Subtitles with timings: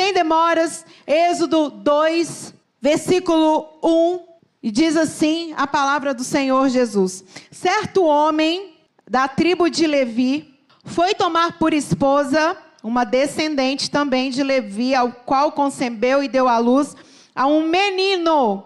[0.00, 4.20] sem demoras, Êxodo 2, versículo 1,
[4.62, 8.76] e diz assim a palavra do Senhor Jesus: Certo homem
[9.06, 15.52] da tribo de Levi foi tomar por esposa uma descendente também de Levi, ao qual
[15.52, 16.96] concebeu e deu à luz
[17.34, 18.64] a um menino.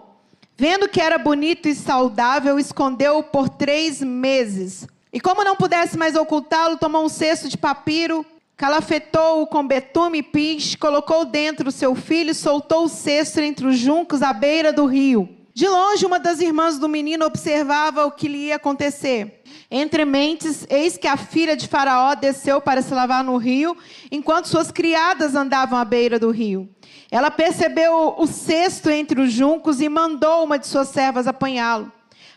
[0.55, 4.87] Vendo que era bonito e saudável, escondeu-o por três meses.
[5.11, 8.25] E como não pudesse mais ocultá-lo, tomou um cesto de papiro,
[8.57, 13.77] calafetou-o com betume e pis, colocou dentro seu filho e soltou o cesto entre os
[13.77, 15.29] juncos à beira do rio.
[15.53, 19.41] De longe, uma das irmãs do menino observava o que lhe ia acontecer.
[19.71, 23.75] Entre mentes, eis que a filha de Faraó desceu para se lavar no rio,
[24.11, 26.69] enquanto suas criadas andavam à beira do rio.
[27.09, 31.89] Ela percebeu o cesto entre os juncos e mandou uma de suas servas apanhá-lo.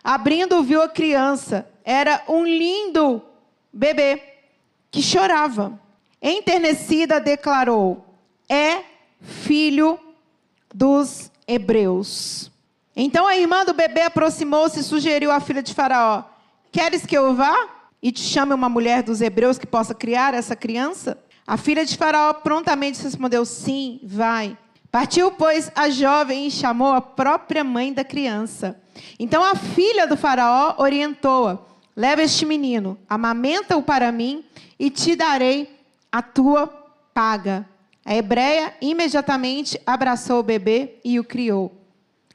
[0.03, 1.69] Abrindo, viu a criança.
[1.85, 3.21] Era um lindo
[3.73, 4.23] bebê
[4.93, 5.79] que chorava.
[6.21, 8.05] Enternecida, declarou:
[8.49, 8.83] É
[9.21, 9.99] filho
[10.75, 12.51] dos hebreus.
[12.95, 16.25] Então a irmã do bebê aproximou-se e sugeriu à filha de Faraó:
[16.73, 17.69] Queres que eu vá
[18.03, 21.19] e te chame uma mulher dos hebreus que possa criar essa criança?
[21.47, 24.57] A filha de Faraó prontamente respondeu: Sim, vai.
[24.91, 28.81] Partiu, pois, a jovem e chamou a própria mãe da criança.
[29.19, 31.59] Então a filha do Faraó orientou-a:
[31.97, 34.45] Leva este menino, amamenta-o para mim
[34.79, 35.78] e te darei
[36.11, 36.67] a tua
[37.15, 37.69] paga.
[38.05, 41.73] A hebreia imediatamente abraçou o bebê e o criou.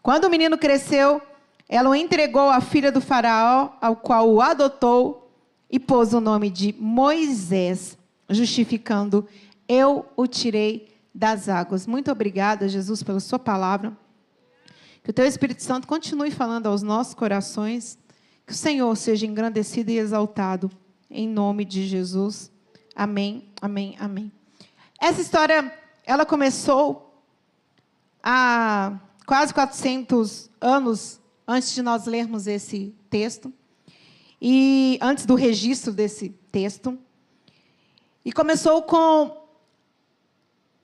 [0.02, 1.22] Quando o menino cresceu,
[1.68, 5.32] ela o entregou à filha do Faraó, ao qual o adotou
[5.72, 7.98] e pôs o nome de Moisés,
[8.30, 9.28] justificando:
[9.68, 11.88] Eu o tirei das águas.
[11.88, 13.98] Muito obrigada, Jesus, pela Sua palavra.
[15.04, 17.98] Que o Teu Espírito Santo continue falando aos nossos corações.
[18.46, 20.70] Que o Senhor seja engrandecido e exaltado.
[21.10, 22.52] Em nome de Jesus.
[22.96, 24.30] Amém, amém, amém.
[25.00, 25.74] Essa história,
[26.06, 27.24] ela começou
[28.22, 33.54] há quase 400 anos antes de nós lermos esse texto,
[34.42, 37.00] e antes do registro desse texto.
[38.26, 39.48] E começou com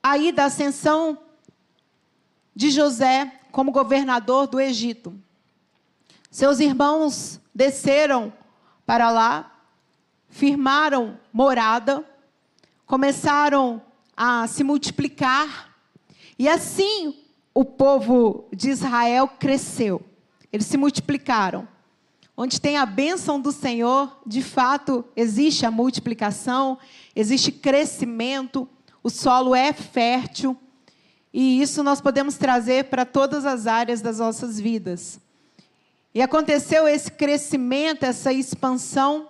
[0.02, 1.20] a ida, a ascensão
[2.56, 5.14] de José como governador do Egito.
[6.32, 8.32] Seus irmãos desceram
[8.86, 9.64] para lá,
[10.30, 12.06] firmaram morada,
[12.90, 13.80] começaram
[14.18, 15.76] a se multiplicar,
[16.40, 17.24] e assim
[17.54, 20.02] o povo de Israel cresceu.
[20.52, 21.68] Eles se multiplicaram.
[22.36, 26.80] Onde tem a bênção do Senhor, de fato, existe a multiplicação,
[27.16, 28.68] existe crescimento,
[29.04, 30.58] o solo é fértil.
[31.32, 35.20] E isso nós podemos trazer para todas as áreas das nossas vidas.
[36.12, 39.30] E aconteceu esse crescimento, essa expansão.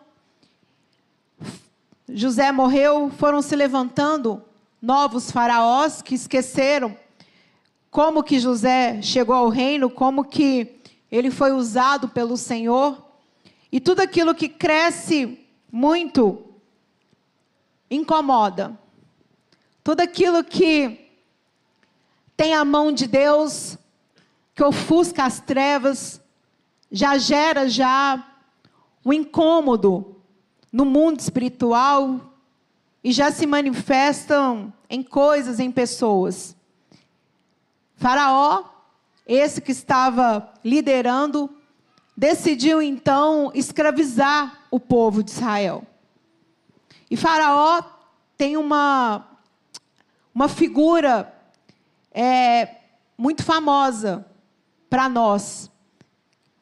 [2.12, 4.42] José morreu, foram se levantando
[4.82, 6.98] novos faraós que esqueceram
[7.92, 10.80] como que José chegou ao reino, como que
[11.12, 13.04] ele foi usado pelo Senhor.
[13.72, 16.46] E tudo aquilo que cresce muito
[17.90, 18.78] incomoda.
[19.84, 21.10] Tudo aquilo que
[22.38, 23.78] tem a mão de Deus,
[24.56, 26.22] que ofusca as trevas,
[26.92, 28.26] já gera já
[29.06, 30.19] um incômodo
[30.72, 32.20] no mundo espiritual
[33.04, 36.56] e já se manifestam em coisas, em pessoas.
[37.96, 38.64] Faraó
[39.30, 41.56] esse que estava liderando,
[42.18, 45.84] decidiu então escravizar o povo de Israel.
[47.12, 47.84] E Faraó
[48.36, 49.28] tem uma,
[50.34, 51.32] uma figura
[52.12, 52.78] é,
[53.16, 54.26] muito famosa
[54.90, 55.70] para nós,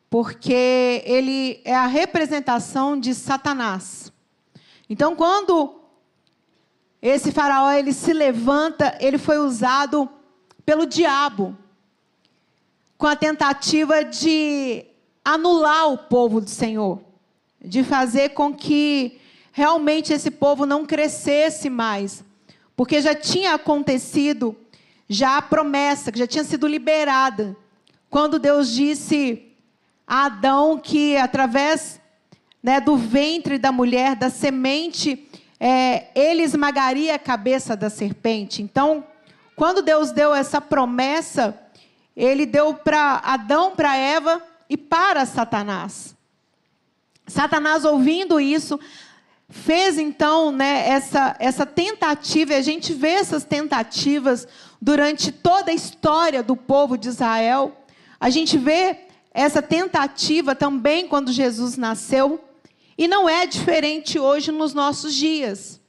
[0.09, 4.11] porque ele é a representação de Satanás.
[4.89, 5.81] Então, quando
[7.01, 10.09] esse faraó ele se levanta, ele foi usado
[10.65, 11.57] pelo diabo
[12.97, 14.85] com a tentativa de
[15.23, 16.99] anular o povo do Senhor,
[17.61, 19.19] de fazer com que
[19.51, 22.23] realmente esse povo não crescesse mais,
[22.75, 24.55] porque já tinha acontecido
[25.09, 27.55] já a promessa que já tinha sido liberada,
[28.09, 29.46] quando Deus disse
[30.07, 31.99] a Adão que através
[32.63, 35.27] né, do ventre da mulher, da semente,
[35.59, 38.61] é, ele esmagaria a cabeça da serpente.
[38.61, 39.03] Então,
[39.55, 41.59] quando Deus deu essa promessa,
[42.15, 46.15] ele deu para Adão, para Eva e para Satanás.
[47.27, 48.79] Satanás, ouvindo isso,
[49.49, 54.47] fez então né, essa, essa tentativa, e a gente vê essas tentativas
[54.81, 57.75] durante toda a história do povo de Israel.
[58.19, 59.06] A gente vê
[59.37, 62.43] essa tentativa também quando Jesus nasceu,
[62.97, 65.79] e não é diferente hoje nos nossos dias.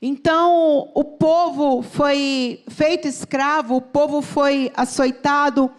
[0.00, 5.70] Então, o povo foi feito escravo, o povo foi açoitado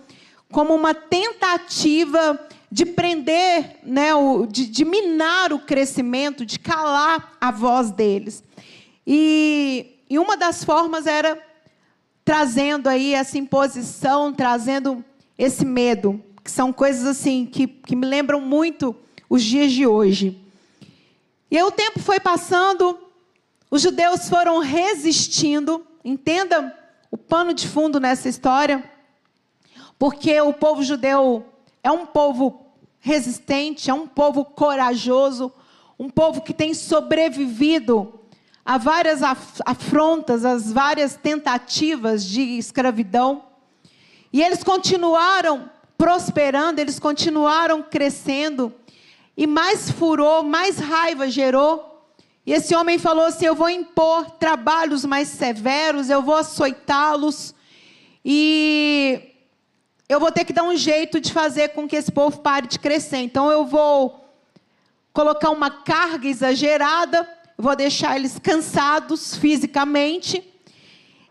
[0.51, 2.39] como uma tentativa
[2.71, 8.43] de prender, né, o, de, de minar o crescimento, de calar a voz deles.
[9.07, 11.41] E, e uma das formas era
[12.23, 15.03] trazendo aí essa imposição, trazendo
[15.39, 18.95] esse medo, que são coisas assim que, que me lembram muito
[19.29, 20.41] os dias de hoje.
[21.51, 22.97] E aí o tempo foi passando,
[23.69, 26.75] os judeus foram resistindo, entenda
[27.11, 28.83] o pano de fundo nessa história,
[29.99, 31.45] porque o povo judeu
[31.83, 32.65] é um povo
[32.99, 35.53] resistente, é um povo corajoso,
[35.99, 38.19] um povo que tem sobrevivido
[38.65, 39.21] a várias
[39.65, 43.43] afrontas, as várias tentativas de escravidão.
[44.33, 45.69] E eles continuaram
[45.99, 48.73] prosperando, eles continuaram crescendo,
[49.35, 52.07] e mais furor, mais raiva gerou.
[52.45, 57.53] E esse homem falou assim: Eu vou impor trabalhos mais severos, eu vou açoitá-los,
[58.23, 59.21] e
[60.07, 62.79] eu vou ter que dar um jeito de fazer com que esse povo pare de
[62.79, 63.17] crescer.
[63.17, 64.25] Então eu vou
[65.11, 70.41] colocar uma carga exagerada, vou deixar eles cansados fisicamente,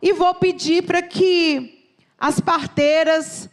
[0.02, 1.86] e vou pedir para que
[2.18, 3.48] as parteiras,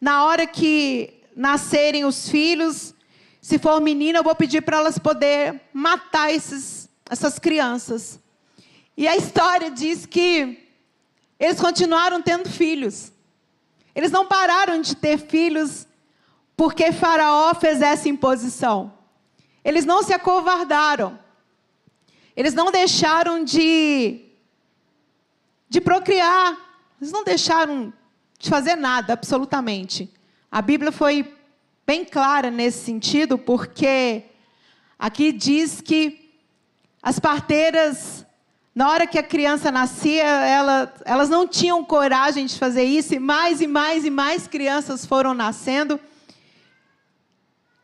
[0.00, 2.94] na hora que nascerem os filhos,
[3.40, 8.20] se for menina, eu vou pedir para elas poder matar esses essas crianças.
[8.96, 10.68] E a história diz que
[11.38, 13.12] eles continuaram tendo filhos.
[13.94, 15.86] Eles não pararam de ter filhos
[16.56, 18.92] porque Faraó fez essa imposição.
[19.64, 21.18] Eles não se acovardaram.
[22.36, 24.24] Eles não deixaram de,
[25.68, 26.56] de procriar.
[27.00, 27.92] Eles não deixaram
[28.38, 30.10] de fazer nada, absolutamente.
[30.50, 31.34] A Bíblia foi
[31.86, 34.22] bem clara nesse sentido, porque
[34.98, 36.30] aqui diz que
[37.02, 38.24] as parteiras,
[38.74, 43.18] na hora que a criança nascia, ela, elas não tinham coragem de fazer isso, e
[43.18, 45.98] mais e mais e mais crianças foram nascendo.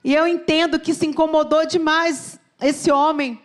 [0.05, 3.41] E eu entendo que se incomodou demais esse homem,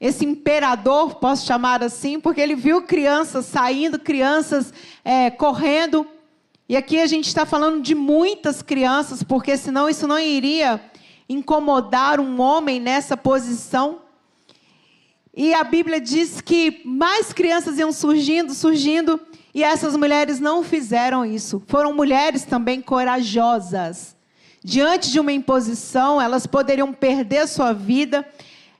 [0.00, 4.72] esse imperador, posso chamar assim, porque ele viu crianças saindo, crianças
[5.04, 6.06] é, correndo.
[6.68, 10.80] E aqui a gente está falando de muitas crianças, porque senão isso não iria
[11.28, 14.00] incomodar um homem nessa posição.
[15.34, 19.20] E a Bíblia diz que mais crianças iam surgindo, surgindo,
[19.54, 21.62] e essas mulheres não fizeram isso.
[21.66, 24.16] Foram mulheres também corajosas.
[24.62, 28.26] Diante de uma imposição, elas poderiam perder sua vida,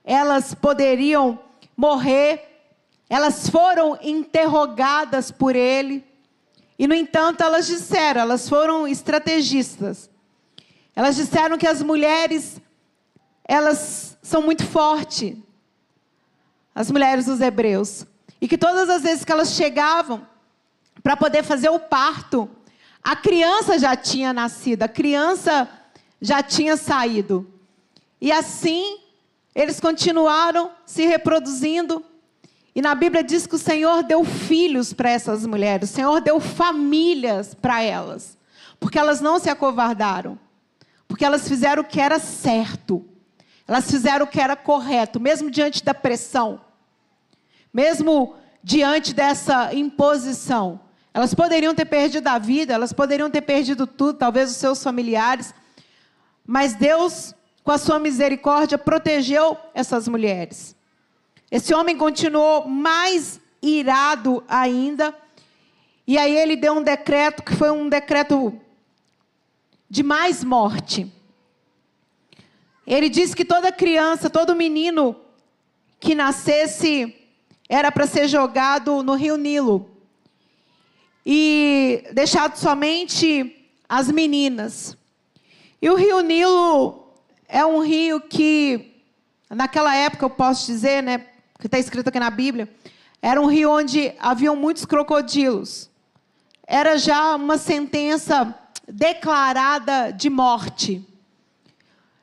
[0.09, 1.39] elas poderiam
[1.77, 2.65] morrer,
[3.11, 6.03] elas foram interrogadas por ele.
[6.79, 10.09] E, no entanto, elas disseram, elas foram estrategistas.
[10.97, 12.59] Elas disseram que as mulheres,
[13.45, 15.37] elas são muito fortes,
[16.75, 18.07] as mulheres dos hebreus.
[18.41, 20.27] E que todas as vezes que elas chegavam
[21.03, 22.49] para poder fazer o parto,
[23.03, 25.69] a criança já tinha nascido, a criança
[26.19, 27.47] já tinha saído.
[28.19, 29.01] E assim,
[29.55, 32.05] eles continuaram se reproduzindo.
[32.75, 36.39] E na Bíblia diz que o Senhor deu filhos para essas mulheres, o Senhor deu
[36.39, 38.39] famílias para elas,
[38.79, 40.39] porque elas não se acovardaram,
[41.09, 43.05] porque elas fizeram o que era certo,
[43.67, 46.61] elas fizeram o que era correto, mesmo diante da pressão.
[47.73, 50.81] Mesmo diante dessa imposição.
[51.13, 55.55] Elas poderiam ter perdido a vida, elas poderiam ter perdido tudo, talvez os seus familiares,
[56.47, 57.35] mas Deus,
[57.69, 60.75] com a sua misericórdia, protegeu essas mulheres.
[61.51, 65.15] Esse homem continuou mais irado ainda,
[66.07, 68.59] e aí ele deu um decreto que foi um decreto
[69.87, 71.13] de mais morte.
[72.87, 75.15] Ele disse que toda criança, todo menino
[76.01, 77.15] que nascesse
[77.69, 79.91] era para ser jogado no rio Nilo
[81.27, 84.97] e deixado somente as meninas.
[85.83, 87.08] E o rio Nilo
[87.49, 89.03] é um rio que,
[89.49, 91.27] naquela época, eu posso dizer, né,
[91.59, 92.69] que está escrito aqui na Bíblia,
[93.21, 95.91] era um rio onde haviam muitos crocodilos.
[96.67, 98.55] Era já uma sentença
[98.87, 101.05] declarada de morte.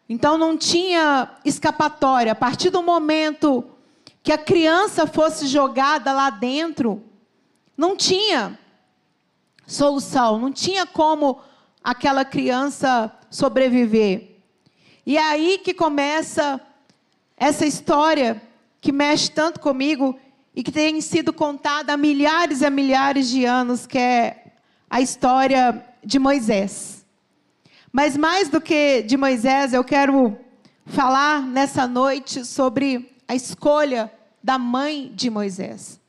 [0.08, 2.32] Então não tinha escapatória.
[2.32, 3.65] A partir do momento
[4.22, 7.03] que a criança fosse jogada lá dentro,
[7.75, 8.58] não tinha
[9.67, 11.41] solução, não tinha como
[11.84, 14.35] aquela criança sobreviver.
[15.06, 16.60] E é aí que começa
[17.38, 18.42] essa história
[18.82, 20.18] que mexe tanto comigo
[20.56, 24.54] e que tem sido contada há milhares e milhares de anos, que é
[24.90, 27.06] a história de Moisés.
[27.92, 30.38] Mas mais do que de Moisés, eu quero
[30.86, 34.12] falar nessa noite sobre a escolha
[34.44, 36.00] da mãe de Moisés.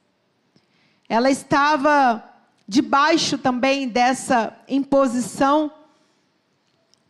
[1.09, 2.23] Ela estava
[2.69, 5.71] debaixo também dessa imposição,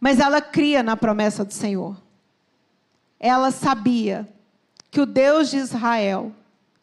[0.06, 2.00] mas ela cria na promessa do Senhor.
[3.18, 4.32] Ela sabia
[4.88, 6.32] que o Deus de Israel,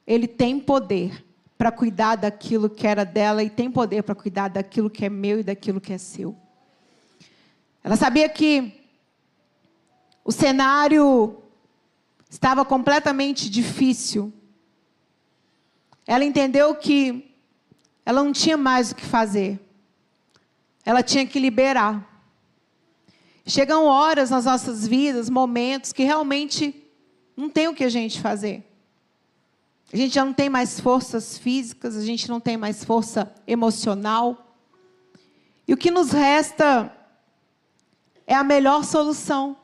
[0.05, 1.25] ele tem poder
[1.57, 5.39] para cuidar daquilo que era dela e tem poder para cuidar daquilo que é meu
[5.39, 6.35] e daquilo que é seu.
[7.81, 8.73] Ela sabia que
[10.25, 11.41] o cenário
[12.29, 14.33] estava completamente difícil.
[16.05, 17.33] Ela entendeu que
[18.05, 19.57] ela não tinha mais o que fazer.
[20.85, 22.11] Ela tinha que liberar.
[23.45, 26.83] Chegam horas nas nossas vidas, momentos que realmente
[27.35, 28.63] não tem o que a gente fazer.
[29.91, 34.55] A gente já não tem mais forças físicas, a gente não tem mais força emocional.
[35.67, 36.91] E o que nos resta
[38.25, 39.57] é a melhor solução.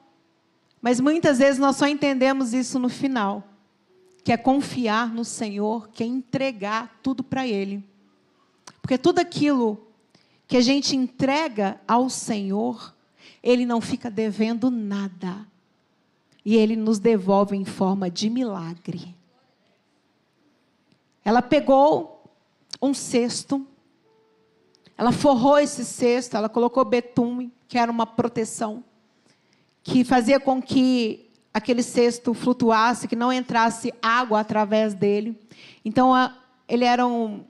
[0.81, 3.43] Mas muitas vezes nós só entendemos isso no final,
[4.23, 7.83] que é confiar no Senhor, que é entregar tudo para Ele.
[8.81, 9.87] Porque tudo aquilo
[10.47, 12.95] que a gente entrega ao Senhor,
[13.41, 15.45] Ele não fica devendo nada.
[16.45, 19.15] E Ele nos devolve em forma de milagre.
[21.23, 22.23] Ela pegou
[22.81, 23.67] um cesto,
[24.97, 28.83] ela forrou esse cesto, ela colocou betume, que era uma proteção
[29.83, 35.39] que fazia com que aquele cesto flutuasse, que não entrasse água através dele.
[35.83, 37.43] Então, a, ele era um.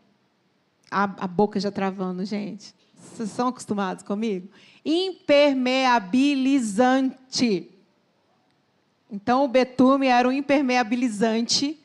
[0.90, 2.74] A, a boca já travando, gente.
[2.96, 4.50] Vocês são acostumados comigo?
[4.92, 7.70] Impermeabilizante.
[9.12, 11.80] Então, o betume era um impermeabilizante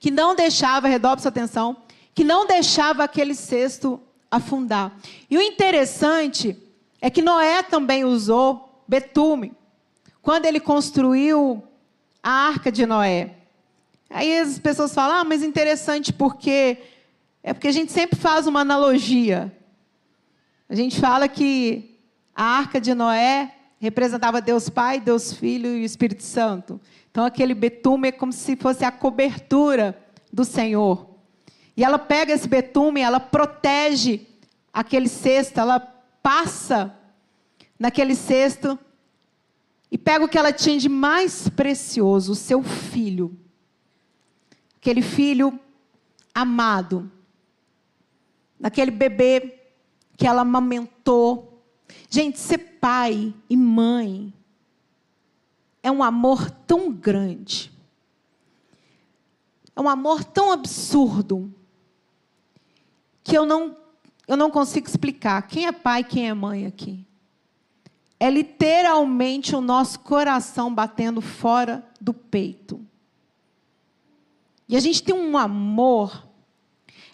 [0.00, 1.76] que não deixava, redobre sua atenção,
[2.14, 4.92] que não deixava aquele cesto afundar.
[5.30, 6.60] E o interessante
[7.00, 9.52] é que Noé também usou betume
[10.20, 11.62] quando ele construiu
[12.22, 13.34] a arca de Noé.
[14.10, 16.78] Aí as pessoas falam, ah, mas interessante porque
[17.42, 19.52] é porque a gente sempre faz uma analogia.
[20.68, 21.97] A gente fala que
[22.38, 26.80] a arca de Noé representava Deus Pai, Deus Filho e o Espírito Santo.
[27.10, 30.00] Então aquele betume é como se fosse a cobertura
[30.32, 31.16] do Senhor.
[31.76, 34.24] E ela pega esse betume, ela protege
[34.72, 35.80] aquele cesto, ela
[36.22, 36.96] passa
[37.76, 38.78] naquele cesto
[39.90, 43.36] e pega o que ela tinha de mais precioso, o seu filho.
[44.76, 45.58] Aquele filho
[46.32, 47.10] amado.
[48.62, 49.58] Aquele bebê
[50.16, 51.57] que ela amamentou.
[52.08, 54.32] Gente, ser pai e mãe
[55.82, 57.72] é um amor tão grande.
[59.74, 61.52] É um amor tão absurdo
[63.22, 63.76] que eu não
[64.26, 65.40] eu não consigo explicar.
[65.42, 67.08] Quem é pai, quem é mãe aqui?
[68.20, 72.84] é literalmente o nosso coração batendo fora do peito.
[74.68, 76.26] E a gente tem um amor,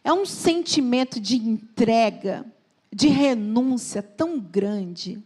[0.02, 2.44] é um sentimento de entrega,
[2.94, 5.20] de renúncia tão grande.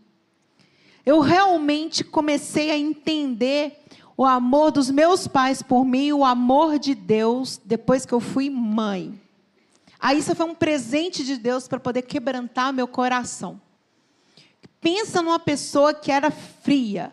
[1.05, 3.85] Eu realmente comecei a entender
[4.17, 8.49] o amor dos meus pais por mim, o amor de Deus depois que eu fui
[8.49, 9.21] mãe.
[10.01, 13.61] Aí isso foi um presente de Deus para poder quebrantar meu coração.
[14.81, 17.13] Pensa numa pessoa que era fria,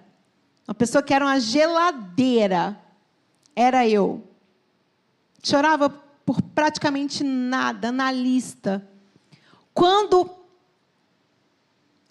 [0.66, 2.80] uma pessoa que era uma geladeira.
[3.54, 4.24] Era eu.
[5.44, 8.88] Chorava por praticamente nada, na lista.
[9.74, 10.45] Quando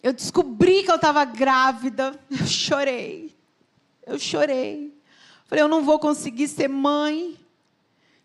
[0.04, 3.34] eu descobri que eu estava grávida, eu chorei.
[4.06, 4.94] Eu chorei.
[5.46, 7.34] Falei, eu não vou conseguir ser mãe.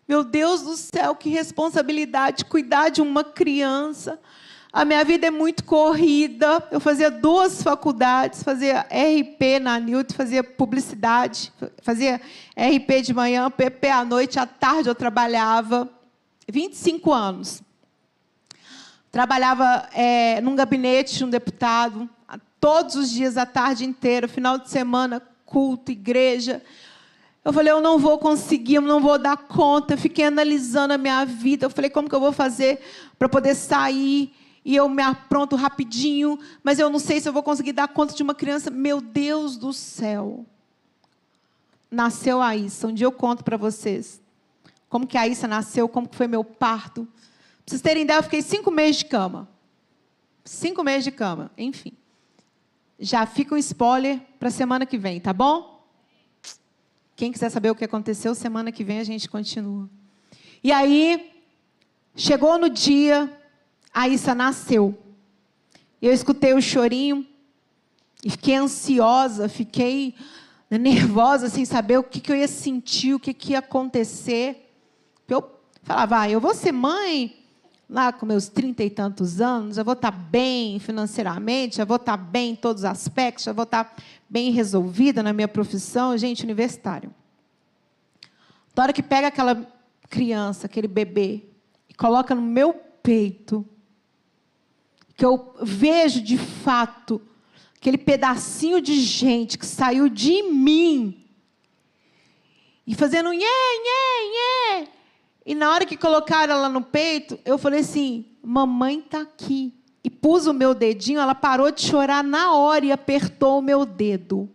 [0.06, 4.20] Meu Deus do céu, que responsabilidade cuidar de uma criança.
[4.70, 6.62] A minha vida é muito corrida.
[6.70, 12.20] Eu fazia duas faculdades, fazia RP na Newton, fazia publicidade, fazia
[12.54, 15.88] RP de manhã, PP à noite, à tarde eu trabalhava.
[16.46, 17.62] 25 anos.
[19.10, 22.08] Trabalhava é, num gabinete de um deputado,
[22.60, 26.62] todos os dias, a tarde inteira, final de semana, culto, igreja.
[27.44, 29.94] Eu falei, eu não vou conseguir, eu não vou dar conta.
[29.94, 31.66] Eu fiquei analisando a minha vida.
[31.66, 32.80] Eu falei, como que eu vou fazer
[33.18, 37.42] para poder sair e eu me apronto rapidinho, mas eu não sei se eu vou
[37.42, 38.70] conseguir dar conta de uma criança.
[38.70, 40.44] Meu Deus do céu.
[41.90, 42.86] Nasceu a Issa.
[42.86, 44.20] Um dia eu conto para vocês
[44.90, 47.06] como que a Issa nasceu, como que foi meu parto.
[47.70, 49.48] Vocês terem ideia, eu fiquei cinco meses de cama.
[50.44, 51.92] Cinco meses de cama, enfim.
[52.98, 55.80] Já fica um spoiler para semana que vem, tá bom?
[57.14, 59.88] Quem quiser saber o que aconteceu, semana que vem a gente continua.
[60.64, 61.30] E aí,
[62.16, 63.32] chegou no dia,
[63.94, 64.98] a Issa nasceu.
[66.02, 67.24] Eu escutei o chorinho
[68.24, 70.16] e fiquei ansiosa, fiquei
[70.68, 74.74] nervosa sem saber o que, que eu ia sentir, o que, que ia acontecer.
[75.28, 75.48] Eu
[75.84, 77.39] falava, ah, eu vou ser mãe
[77.90, 82.16] lá com meus trinta e tantos anos, já vou estar bem financeiramente, já vou estar
[82.16, 83.96] bem em todos os aspectos, já vou estar
[84.28, 87.12] bem resolvida na minha profissão, gente, universitário.
[88.76, 89.66] Na hora que pega aquela
[90.08, 91.42] criança, aquele bebê,
[91.88, 93.66] e coloca no meu peito,
[95.16, 97.20] que eu vejo de fato
[97.74, 101.26] aquele pedacinho de gente que saiu de mim
[102.86, 104.99] e fazendo nhé, nhé, nhé.
[105.50, 109.74] E na hora que colocaram ela no peito, eu falei assim: mamãe está aqui.
[110.04, 113.84] E pus o meu dedinho, ela parou de chorar na hora e apertou o meu
[113.84, 114.48] dedo.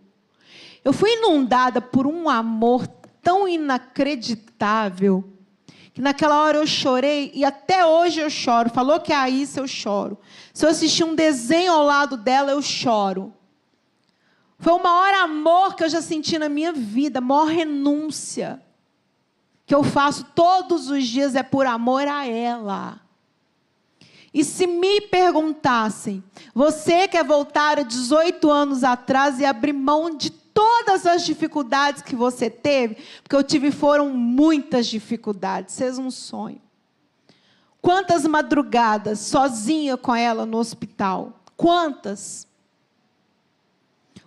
[0.82, 2.86] Eu fui inundada por um amor
[3.22, 5.22] tão inacreditável
[5.92, 8.70] que naquela hora eu chorei e até hoje eu choro.
[8.70, 10.16] Falou que é a Isa, eu choro.
[10.54, 13.34] Se eu assistir um desenho ao lado dela, eu choro.
[14.58, 18.62] Foi o maior amor que eu já senti na minha vida, maior renúncia
[19.66, 23.00] que eu faço todos os dias é por amor a ela.
[24.32, 26.22] E se me perguntassem,
[26.54, 32.14] você quer voltar a 18 anos atrás e abrir mão de todas as dificuldades que
[32.14, 32.96] você teve?
[33.22, 36.60] Porque eu tive foram muitas dificuldades, fez um sonho.
[37.80, 41.40] Quantas madrugadas sozinha com ela no hospital?
[41.56, 42.46] Quantas?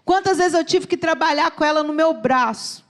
[0.03, 2.88] Quantas vezes eu tive que trabalhar com ela no meu braço?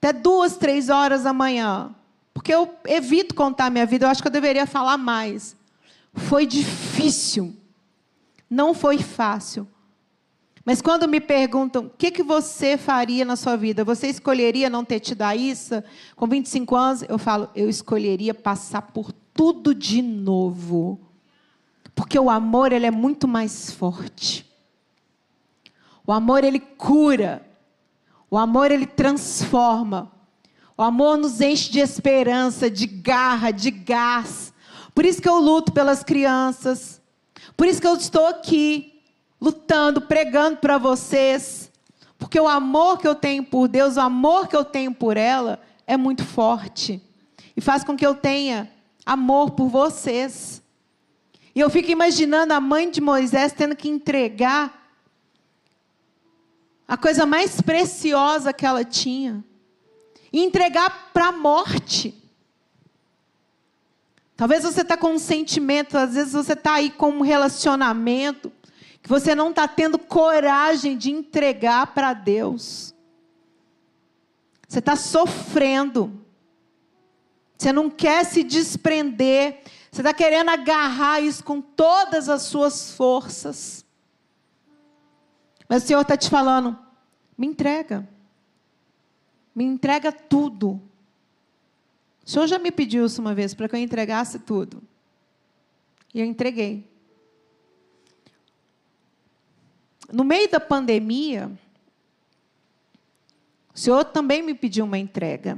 [0.00, 1.94] Até duas, três horas da manhã.
[2.32, 5.54] Porque eu evito contar minha vida, eu acho que eu deveria falar mais.
[6.14, 7.54] Foi difícil.
[8.48, 9.68] Não foi fácil.
[10.64, 14.84] Mas quando me perguntam o que, que você faria na sua vida, você escolheria não
[14.84, 15.84] ter tido a Issa
[16.16, 17.04] com 25 anos?
[17.06, 20.98] Eu falo, eu escolheria passar por tudo de novo.
[21.94, 24.46] Porque o amor ele é muito mais forte.
[26.06, 27.46] O amor ele cura.
[28.30, 30.12] O amor ele transforma.
[30.76, 34.54] O amor nos enche de esperança, de garra, de gás.
[34.94, 37.02] Por isso que eu luto pelas crianças.
[37.56, 39.02] Por isso que eu estou aqui
[39.40, 41.70] lutando, pregando para vocês.
[42.18, 45.60] Porque o amor que eu tenho por Deus, o amor que eu tenho por ela
[45.86, 47.02] é muito forte.
[47.56, 48.70] E faz com que eu tenha
[49.04, 50.62] amor por vocês.
[51.54, 54.79] E eu fico imaginando a mãe de Moisés tendo que entregar
[56.90, 59.44] a coisa mais preciosa que ela tinha,
[60.32, 62.12] e entregar para a morte.
[64.36, 68.50] Talvez você está com um sentimento, às vezes você está aí com um relacionamento
[69.00, 72.92] que você não está tendo coragem de entregar para Deus.
[74.66, 76.20] Você está sofrendo.
[77.56, 79.62] Você não quer se desprender.
[79.92, 83.84] Você está querendo agarrar isso com todas as suas forças.
[85.70, 86.76] Mas o Senhor está te falando:
[87.38, 88.06] me entrega.
[89.54, 90.82] Me entrega tudo.
[92.26, 94.82] O Senhor já me pediu isso uma vez para que eu entregasse tudo.
[96.12, 96.90] E eu entreguei.
[100.12, 101.52] No meio da pandemia,
[103.72, 105.56] o Senhor também me pediu uma entrega.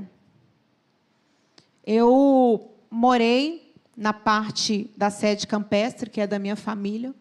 [1.86, 7.14] Eu morei na parte da sede campestre, que é da minha família.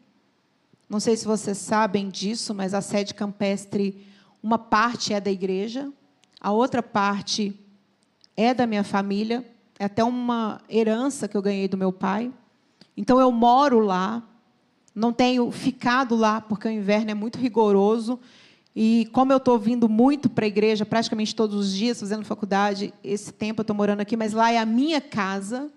[0.91, 4.05] Não sei se vocês sabem disso, mas a sede campestre,
[4.43, 5.89] uma parte é da igreja,
[6.37, 7.57] a outra parte
[8.35, 9.49] é da minha família,
[9.79, 12.29] é até uma herança que eu ganhei do meu pai.
[12.97, 14.21] Então eu moro lá,
[14.93, 18.19] não tenho ficado lá porque o inverno é muito rigoroso.
[18.75, 22.93] E como eu estou vindo muito para a igreja, praticamente todos os dias, fazendo faculdade,
[23.01, 25.71] esse tempo eu estou morando aqui, mas lá é a minha casa.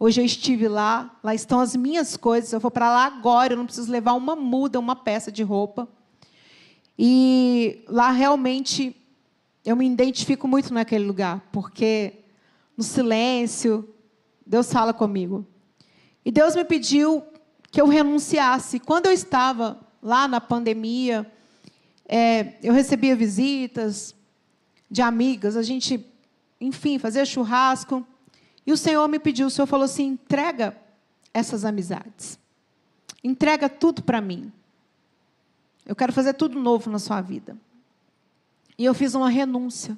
[0.00, 2.52] Hoje eu estive lá, lá estão as minhas coisas.
[2.52, 5.88] Eu vou para lá agora, eu não preciso levar uma muda, uma peça de roupa.
[6.96, 8.94] E lá realmente
[9.64, 12.12] eu me identifico muito naquele lugar, porque
[12.76, 13.92] no silêncio
[14.46, 15.44] Deus fala comigo.
[16.24, 17.24] E Deus me pediu
[17.68, 18.78] que eu renunciasse.
[18.78, 21.28] Quando eu estava lá na pandemia,
[22.06, 24.14] é, eu recebia visitas
[24.88, 26.06] de amigas, a gente,
[26.60, 28.06] enfim, fazia churrasco.
[28.68, 30.76] E o Senhor me pediu, o Senhor falou assim: entrega
[31.32, 32.38] essas amizades.
[33.24, 34.52] Entrega tudo para mim.
[35.86, 37.56] Eu quero fazer tudo novo na sua vida.
[38.76, 39.96] E eu fiz uma renúncia.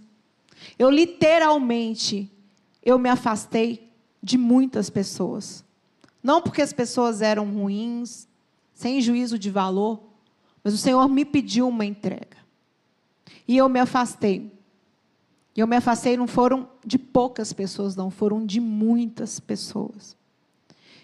[0.79, 2.31] Eu literalmente
[2.81, 3.91] eu me afastei
[4.23, 5.65] de muitas pessoas.
[6.23, 8.29] Não porque as pessoas eram ruins,
[8.73, 10.01] sem juízo de valor,
[10.63, 12.37] mas o Senhor me pediu uma entrega.
[13.49, 14.49] E eu me afastei.
[15.57, 20.17] E eu me afastei, não foram de poucas pessoas, não, foram de muitas pessoas.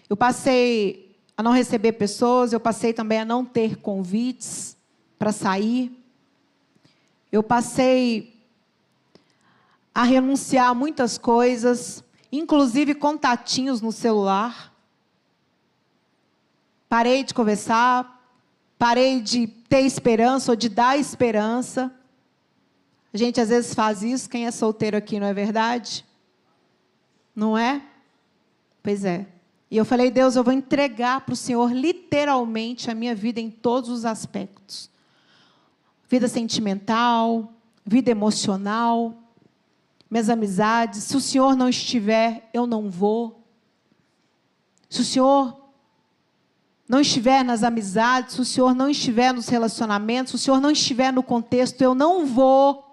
[0.09, 4.77] Eu passei a não receber pessoas, eu passei também a não ter convites
[5.19, 5.91] para sair.
[7.31, 8.37] Eu passei
[9.93, 12.03] a renunciar a muitas coisas.
[12.31, 14.73] inclusive contatinhos no celular.
[16.89, 18.21] Parei de conversar,
[18.77, 21.91] parei de ter esperança ou de dar esperança.
[23.17, 26.05] A gente às vezes faz isso, quem é solteiro aqui, não é verdade?
[27.35, 27.81] Não é?
[28.83, 29.25] Pois é.
[29.71, 33.49] E eu falei, Deus, eu vou entregar para o Senhor literalmente a minha vida em
[33.49, 34.87] todos os aspectos:
[36.07, 37.51] vida sentimental,
[37.83, 39.15] vida emocional,
[40.07, 41.01] minhas amizades.
[41.01, 43.43] Se o Senhor não estiver, eu não vou.
[44.87, 45.59] Se o Senhor
[46.87, 50.69] não estiver nas amizades, se o Senhor não estiver nos relacionamentos, se o Senhor não
[50.69, 52.86] estiver no contexto, eu não vou.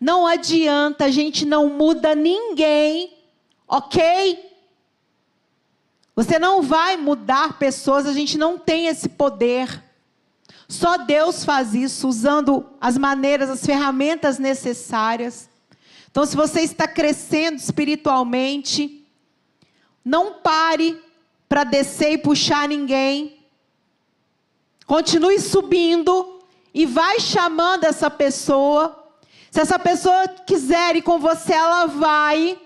[0.00, 3.16] Não adianta, a gente não muda ninguém,
[3.66, 4.52] ok?
[6.16, 9.82] Você não vai mudar pessoas, a gente não tem esse poder.
[10.68, 15.48] Só Deus faz isso, usando as maneiras, as ferramentas necessárias.
[16.10, 19.04] Então, se você está crescendo espiritualmente,
[20.04, 21.00] não pare
[21.48, 23.44] para descer e puxar ninguém.
[24.86, 26.40] Continue subindo
[26.72, 29.03] e vai chamando essa pessoa.
[29.54, 32.58] Se essa pessoa quiser ir com você, ela vai.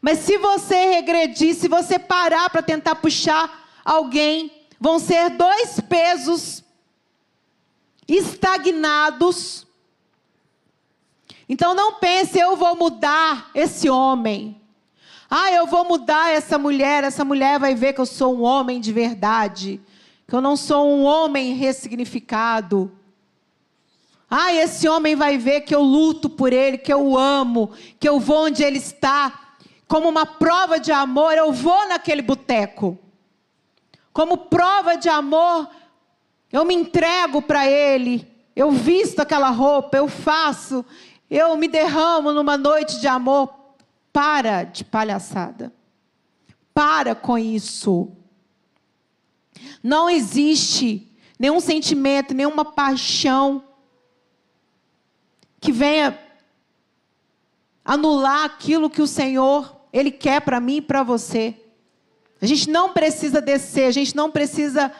[0.00, 6.64] Mas se você regredir, se você parar para tentar puxar alguém, vão ser dois pesos
[8.08, 9.66] estagnados.
[11.46, 14.58] Então não pense, eu vou mudar esse homem.
[15.28, 18.80] Ah, eu vou mudar essa mulher, essa mulher vai ver que eu sou um homem
[18.80, 19.78] de verdade,
[20.26, 22.97] que eu não sou um homem ressignificado.
[24.30, 28.20] Ah, esse homem vai ver que eu luto por ele, que eu amo, que eu
[28.20, 29.48] vou onde ele está
[29.88, 32.98] como uma prova de amor, eu vou naquele boteco.
[34.12, 35.66] Como prova de amor,
[36.52, 38.30] eu me entrego para Ele.
[38.54, 40.84] Eu visto aquela roupa, eu faço,
[41.30, 43.54] eu me derramo numa noite de amor.
[44.12, 45.72] Para de palhaçada.
[46.74, 48.10] Para com isso.
[49.82, 53.64] Não existe nenhum sentimento, nenhuma paixão
[55.60, 56.18] que venha
[57.84, 61.54] anular aquilo que o Senhor ele quer para mim e para você.
[62.40, 64.92] A gente não precisa descer, a gente não precisa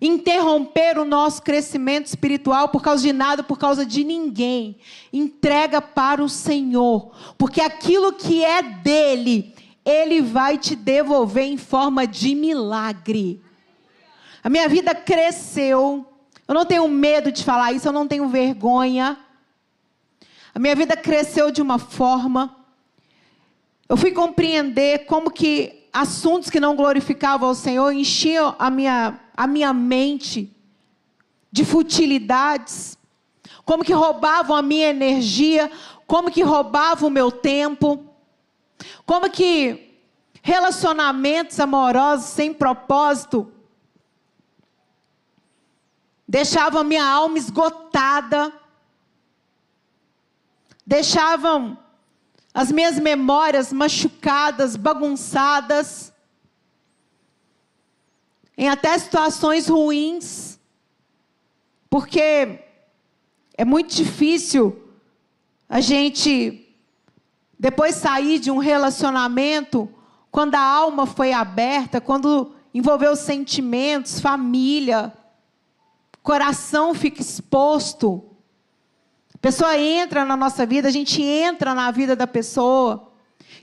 [0.00, 4.76] interromper o nosso crescimento espiritual por causa de nada, por causa de ninguém.
[5.12, 12.06] Entrega para o Senhor, porque aquilo que é dele, ele vai te devolver em forma
[12.06, 13.42] de milagre.
[14.42, 16.06] A minha vida cresceu.
[16.46, 19.18] Eu não tenho medo de falar isso, eu não tenho vergonha.
[20.56, 22.56] A minha vida cresceu de uma forma.
[23.86, 29.46] Eu fui compreender como que assuntos que não glorificavam ao Senhor enchiam a minha, a
[29.46, 30.50] minha mente
[31.52, 32.96] de futilidades,
[33.66, 35.70] como que roubavam a minha energia,
[36.06, 38.02] como que roubavam o meu tempo,
[39.04, 40.00] como que
[40.40, 43.52] relacionamentos amorosos sem propósito
[46.26, 48.50] deixavam a minha alma esgotada,
[50.86, 51.76] deixavam
[52.54, 56.12] as minhas memórias machucadas, bagunçadas,
[58.56, 60.58] em até situações ruins,
[61.90, 62.60] porque
[63.54, 64.82] é muito difícil
[65.68, 66.62] a gente
[67.58, 69.88] depois sair de um relacionamento
[70.30, 75.12] quando a alma foi aberta, quando envolveu sentimentos, família,
[76.22, 78.35] coração fica exposto
[79.46, 83.12] pessoa entra na nossa vida, a gente entra na vida da pessoa.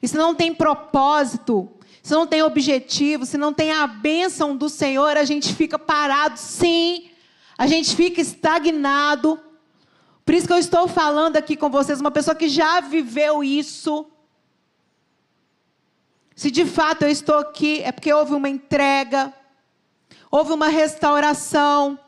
[0.01, 1.69] E se não tem propósito,
[2.01, 6.39] se não tem objetivo, se não tem a bênção do Senhor, a gente fica parado,
[6.39, 7.09] sim.
[7.57, 9.37] A gente fica estagnado.
[10.23, 14.05] Por isso que eu estou falando aqui com vocês, uma pessoa que já viveu isso.
[16.33, 19.33] Se de fato eu estou aqui, é porque houve uma entrega,
[20.31, 21.99] houve uma restauração,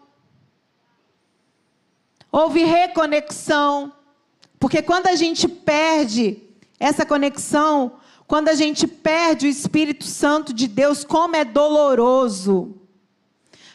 [2.36, 3.94] houve reconexão.
[4.60, 6.44] Porque quando a gente perde
[6.78, 7.94] essa conexão,
[8.28, 12.76] quando a gente perde o Espírito Santo de Deus, como é doloroso.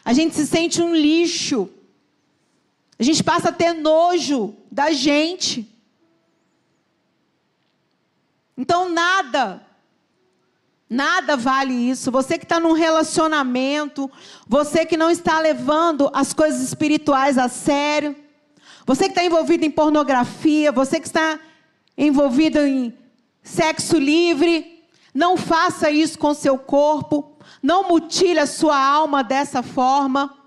[0.05, 1.69] A gente se sente um lixo.
[2.99, 5.67] A gente passa a ter nojo da gente.
[8.55, 9.65] Então, nada,
[10.87, 12.11] nada vale isso.
[12.11, 14.11] Você que está num relacionamento,
[14.47, 18.15] você que não está levando as coisas espirituais a sério,
[18.85, 21.39] você que está envolvido em pornografia, você que está
[21.97, 22.97] envolvido em
[23.43, 30.37] sexo livre, não faça isso com seu corpo, não mutile a sua alma dessa forma.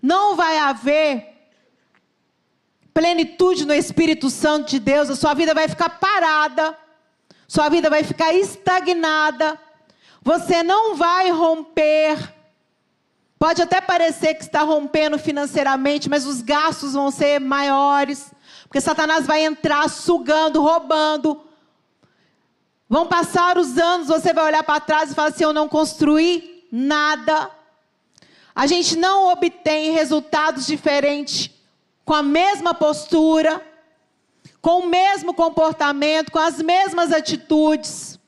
[0.00, 1.34] Não vai haver
[2.94, 6.76] plenitude no Espírito Santo de Deus, a sua vida vai ficar parada.
[7.48, 9.58] Sua vida vai ficar estagnada.
[10.22, 12.34] Você não vai romper.
[13.38, 18.32] Pode até parecer que está rompendo financeiramente, mas os gastos vão ser maiores.
[18.64, 21.40] Porque Satanás vai entrar sugando, roubando.
[22.88, 26.66] Vão passar os anos, você vai olhar para trás e falar assim: Eu não construí
[26.72, 27.50] nada.
[28.54, 31.50] A gente não obtém resultados diferentes
[32.04, 33.64] com a mesma postura,
[34.60, 38.18] com o mesmo comportamento, com as mesmas atitudes.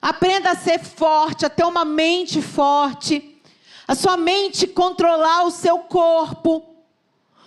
[0.00, 3.27] Aprenda a ser forte, a ter uma mente forte,
[3.88, 6.62] a sua mente controlar o seu corpo.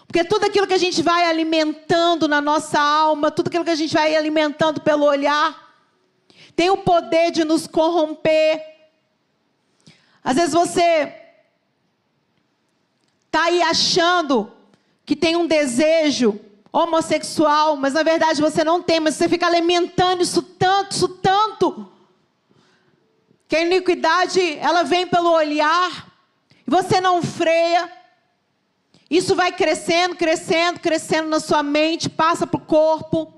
[0.08, 3.76] Porque tudo aquilo que a gente vai alimentando na nossa alma, tudo aquilo que a
[3.76, 5.72] gente vai alimentando pelo olhar,
[6.56, 8.60] tem o poder de nos corromper.
[10.24, 11.14] Às vezes você
[13.28, 14.52] está aí achando
[15.06, 16.40] que tem um desejo
[16.74, 21.88] homossexual, mas na verdade você não tem, mas você fica alimentando isso tanto, isso tanto,
[23.48, 26.11] que a iniquidade ela vem pelo olhar,
[26.72, 27.92] você não freia.
[29.10, 33.34] Isso vai crescendo, crescendo, crescendo na sua mente, passa para o corpo.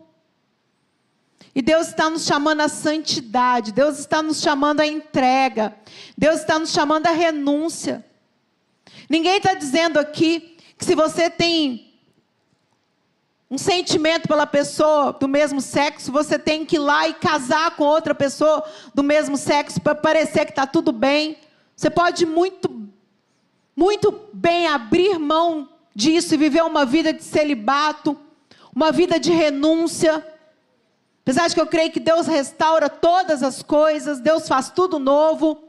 [1.56, 5.76] E Deus está nos chamando à santidade, Deus está nos chamando à entrega,
[6.16, 8.06] Deus está nos chamando à renúncia.
[9.10, 11.92] Ninguém está dizendo aqui que se você tem
[13.50, 17.84] um sentimento pela pessoa do mesmo sexo, você tem que ir lá e casar com
[17.84, 21.38] outra pessoa do mesmo sexo para parecer que está tudo bem.
[21.76, 22.83] Você pode muito
[23.76, 28.18] muito bem abrir mão disso e viver uma vida de celibato,
[28.74, 30.26] uma vida de renúncia.
[31.22, 35.64] Apesar de que eu creio que Deus restaura todas as coisas, Deus faz tudo novo.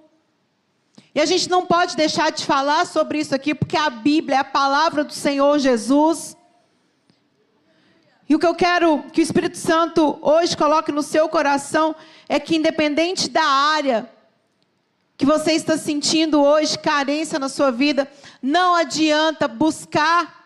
[1.15, 4.41] E a gente não pode deixar de falar sobre isso aqui, porque a Bíblia é
[4.41, 6.37] a palavra do Senhor Jesus.
[8.29, 11.95] E o que eu quero que o Espírito Santo hoje coloque no seu coração
[12.29, 14.11] é que, independente da área
[15.17, 18.11] que você está sentindo hoje carência na sua vida,
[18.43, 20.45] não adianta buscar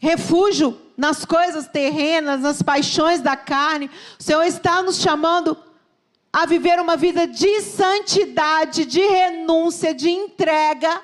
[0.00, 3.88] refúgio nas coisas terrenas, nas paixões da carne.
[4.18, 5.56] O Senhor está nos chamando
[6.32, 11.02] a viver uma vida de santidade, de renúncia, de entrega,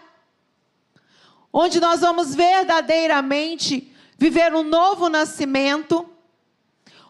[1.53, 6.09] onde nós vamos verdadeiramente viver um novo nascimento,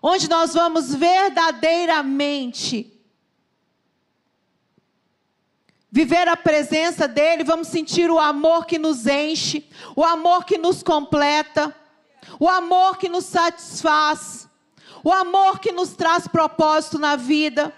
[0.03, 2.96] onde nós vamos verdadeiramente
[5.90, 10.83] viver a presença dEle, vamos sentir o amor que nos enche, o amor que nos
[10.83, 11.75] completa,
[12.38, 14.49] o amor que nos satisfaz,
[15.03, 17.72] o amor que nos traz propósito na vida,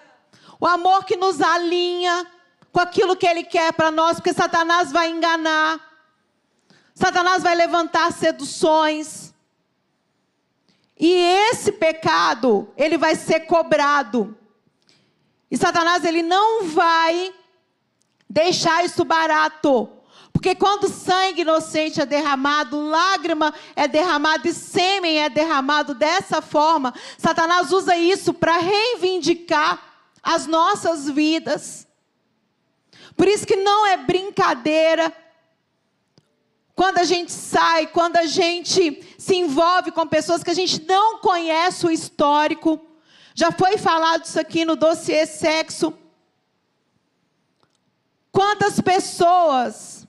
[0.61, 2.27] o amor que nos alinha
[2.73, 5.81] com aquilo que Ele quer para nós, porque Satanás vai enganar,
[6.95, 9.33] Satanás vai levantar seduções.
[10.99, 14.37] E esse pecado, ele vai ser cobrado.
[15.49, 17.33] E Satanás, ele não vai
[18.29, 19.89] deixar isso barato.
[20.33, 26.95] Porque quando sangue inocente é derramado, lágrima é derramada e sêmen é derramado dessa forma,
[27.17, 29.83] Satanás usa isso para reivindicar
[30.23, 31.89] as nossas vidas.
[33.17, 35.13] Por isso que não é brincadeira.
[36.73, 41.19] Quando a gente sai, quando a gente se envolve com pessoas que a gente não
[41.19, 42.81] conhece o histórico,
[43.35, 45.93] já foi falado isso aqui no dossiê sexo.
[48.39, 50.07] Quantas pessoas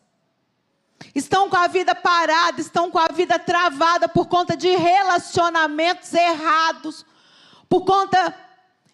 [1.15, 7.03] estão com a vida parada, estão com a vida travada por conta de relacionamentos errados,
[7.67, 8.35] por conta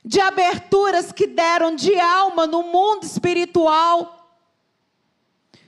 [0.05, 4.39] de aberturas que deram de alma no mundo espiritual.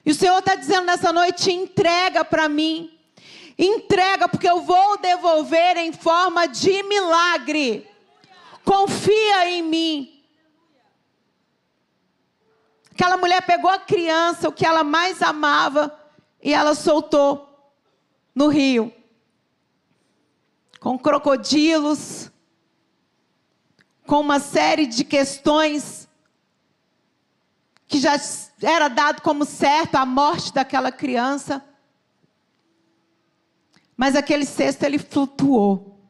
[0.06, 2.98] E o Senhor está dizendo nessa noite: entrega para mim,
[3.60, 7.86] entrega, porque eu vou devolver em forma de milagre.
[8.64, 10.17] Confia em mim.
[12.98, 15.96] Aquela mulher pegou a criança, o que ela mais amava,
[16.42, 17.72] e ela soltou
[18.34, 18.92] no rio.
[20.80, 22.32] Com crocodilos,
[24.08, 26.10] com uma série de questões
[27.88, 28.16] que já
[28.64, 31.64] era dado como certo a morte daquela criança.
[33.96, 36.02] Mas aquele cesto ele flutuou.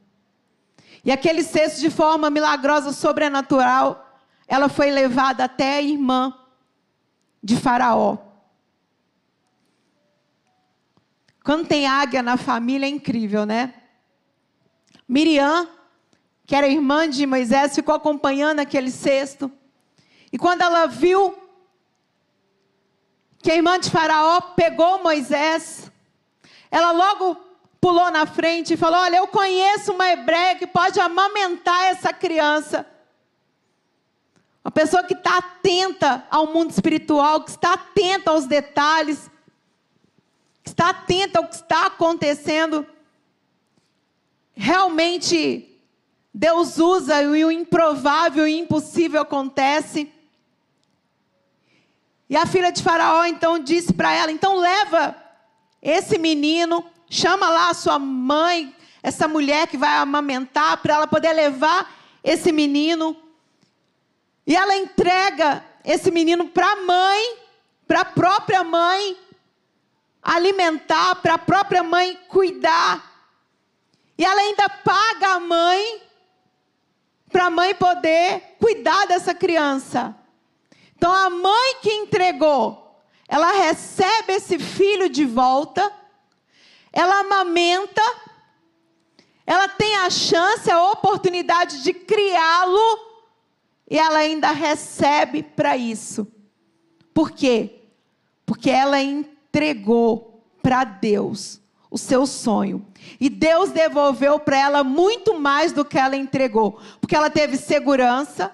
[1.04, 4.10] E aquele cesto de forma milagrosa, sobrenatural,
[4.48, 6.34] ela foi levada até a irmã
[7.44, 8.18] de Faraó.
[11.44, 13.74] Quando tem águia na família é incrível, né?
[15.08, 15.70] Miriam,
[16.46, 19.50] que era irmã de Moisés, ficou acompanhando aquele cesto.
[20.32, 21.38] E quando ela viu
[23.40, 25.90] que a irmã de Faraó pegou Moisés,
[26.70, 27.36] ela logo
[27.80, 32.86] pulou na frente e falou: Olha, eu conheço uma hebreia que pode amamentar essa criança.
[34.68, 39.32] Uma pessoa que está atenta ao mundo espiritual, que está atenta aos detalhes,
[40.62, 42.86] que está atenta ao que está acontecendo.
[44.54, 45.74] Realmente,
[46.34, 50.12] Deus usa e o improvável e o impossível acontece.
[52.30, 55.16] E a filha de Faraó então disse para ela: então leva
[55.82, 61.32] esse menino, chama lá a sua mãe, essa mulher que vai amamentar, para ela poder
[61.32, 61.90] levar
[62.22, 63.16] esse menino.
[64.48, 67.38] E ela entrega esse menino para a mãe,
[67.86, 69.18] para a própria mãe,
[70.24, 73.30] alimentar, para a própria mãe cuidar.
[74.18, 76.02] E ela ainda paga a mãe,
[77.30, 80.16] para a mãe poder cuidar dessa criança.
[80.96, 85.92] Então a mãe que entregou, ela recebe esse filho de volta,
[86.94, 88.02] ela amamenta,
[89.46, 93.07] ela tem a chance, a oportunidade de criá-lo,
[93.90, 96.28] e ela ainda recebe para isso.
[97.14, 97.84] Por quê?
[98.46, 102.86] Porque ela entregou para Deus o seu sonho.
[103.20, 108.52] E Deus devolveu para ela muito mais do que ela entregou, porque ela teve segurança,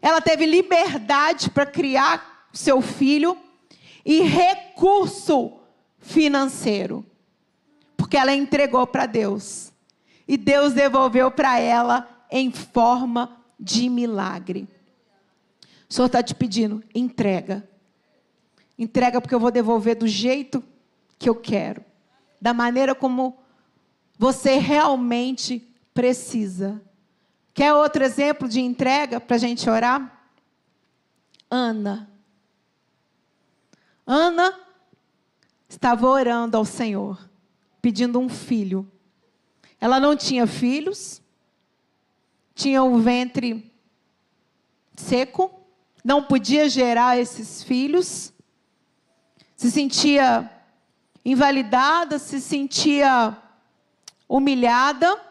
[0.00, 3.36] ela teve liberdade para criar seu filho
[4.04, 5.52] e recurso
[5.98, 7.04] financeiro,
[7.96, 9.72] porque ela entregou para Deus.
[10.26, 14.68] E Deus devolveu para ela em forma de milagre.
[15.88, 17.68] O Senhor está te pedindo, entrega.
[18.78, 20.62] Entrega porque eu vou devolver do jeito
[21.18, 21.84] que eu quero,
[22.40, 23.38] da maneira como
[24.18, 26.82] você realmente precisa.
[27.54, 30.28] Quer outro exemplo de entrega para a gente orar?
[31.50, 32.10] Ana.
[34.06, 34.60] Ana
[35.68, 37.30] estava orando ao Senhor,
[37.80, 38.90] pedindo um filho.
[39.80, 41.22] Ela não tinha filhos,
[42.56, 43.70] tinha o ventre
[44.96, 45.50] seco,
[46.02, 48.32] não podia gerar esses filhos,
[49.54, 50.50] se sentia
[51.22, 53.36] invalidada, se sentia
[54.26, 55.22] humilhada.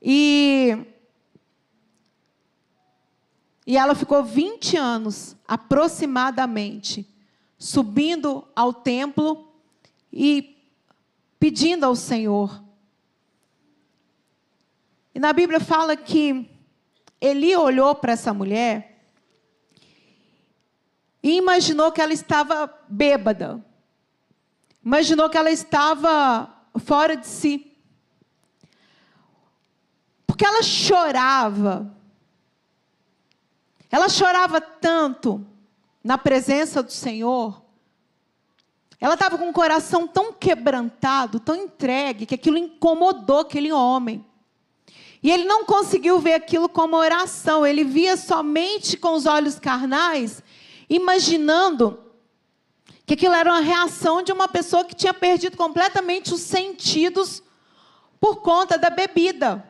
[0.00, 0.78] E,
[3.66, 7.04] e ela ficou 20 anos, aproximadamente,
[7.58, 9.52] subindo ao templo
[10.12, 10.56] e
[11.40, 12.69] pedindo ao Senhor.
[15.14, 16.48] E na Bíblia fala que
[17.20, 19.04] Eli olhou para essa mulher
[21.22, 23.64] e imaginou que ela estava bêbada.
[24.84, 27.70] Imaginou que ela estava fora de si
[30.40, 31.94] porque ela chorava.
[33.90, 35.46] Ela chorava tanto
[36.02, 37.62] na presença do Senhor.
[38.98, 44.24] Ela estava com o coração tão quebrantado, tão entregue, que aquilo incomodou aquele homem.
[45.22, 50.42] E ele não conseguiu ver aquilo como oração, ele via somente com os olhos carnais,
[50.88, 51.98] imaginando
[53.04, 57.42] que aquilo era uma reação de uma pessoa que tinha perdido completamente os sentidos
[58.20, 59.68] por conta da bebida.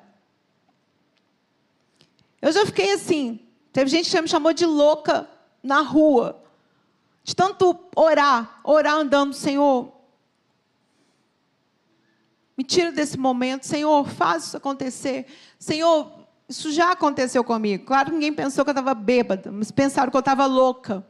[2.40, 3.40] Eu já fiquei assim.
[3.72, 5.28] Teve gente que me chamou de louca
[5.62, 6.42] na rua.
[7.22, 9.92] De tanto orar, orar andando, Senhor.
[12.60, 15.24] Me tira desse momento, Senhor, faz isso acontecer.
[15.58, 16.12] Senhor,
[16.46, 17.86] isso já aconteceu comigo.
[17.86, 21.02] Claro que ninguém pensou que eu estava bêbada, mas pensaram que eu estava louca.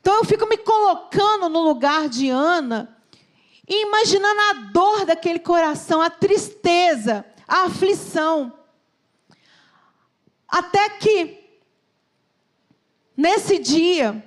[0.00, 2.96] Então eu fico me colocando no lugar de Ana
[3.68, 8.52] e imaginando a dor daquele coração, a tristeza, a aflição.
[10.46, 11.36] Até que,
[13.16, 14.24] nesse dia,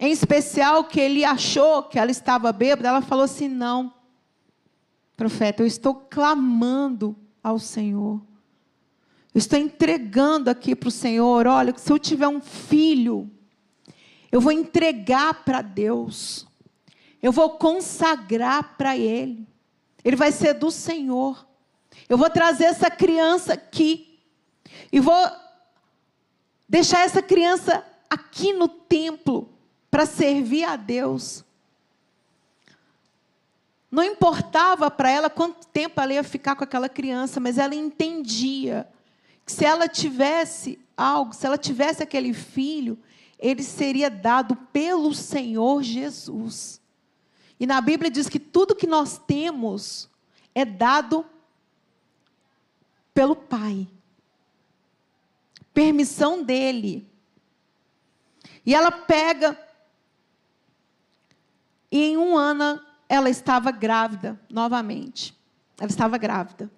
[0.00, 3.92] em especial, que ele achou que ela estava bêbada, ela falou assim: Não,
[5.16, 8.20] profeta, eu estou clamando ao Senhor.
[9.34, 13.30] Eu estou entregando aqui para o Senhor: olha, se eu tiver um filho,
[14.30, 16.46] eu vou entregar para Deus,
[17.22, 19.46] eu vou consagrar para Ele,
[20.04, 21.46] ele vai ser do Senhor.
[22.08, 24.18] Eu vou trazer essa criança aqui.
[24.90, 25.14] E vou
[26.68, 29.48] deixar essa criança aqui no templo
[29.90, 31.44] para servir a Deus.
[33.92, 38.88] Não importava para ela quanto tempo ela ia ficar com aquela criança, mas ela entendia
[39.46, 42.98] que se ela tivesse algo, se ela tivesse aquele filho,
[43.38, 46.80] ele seria dado pelo Senhor Jesus.
[47.60, 50.08] E na Bíblia diz que tudo que nós temos
[50.54, 51.26] é dado
[53.12, 53.86] pelo Pai
[55.72, 57.06] permissão dele.
[58.64, 59.58] E ela pega,
[61.90, 62.80] e em um ano
[63.12, 65.38] ela estava grávida novamente.
[65.78, 66.70] ela estava grávida.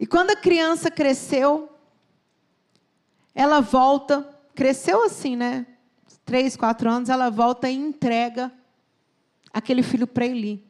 [0.00, 1.70] E quando a criança cresceu,
[3.32, 5.64] ela volta, cresceu assim, né?
[6.24, 8.52] Três, quatro anos, ela volta e entrega
[9.52, 10.64] aquele filho para Eli.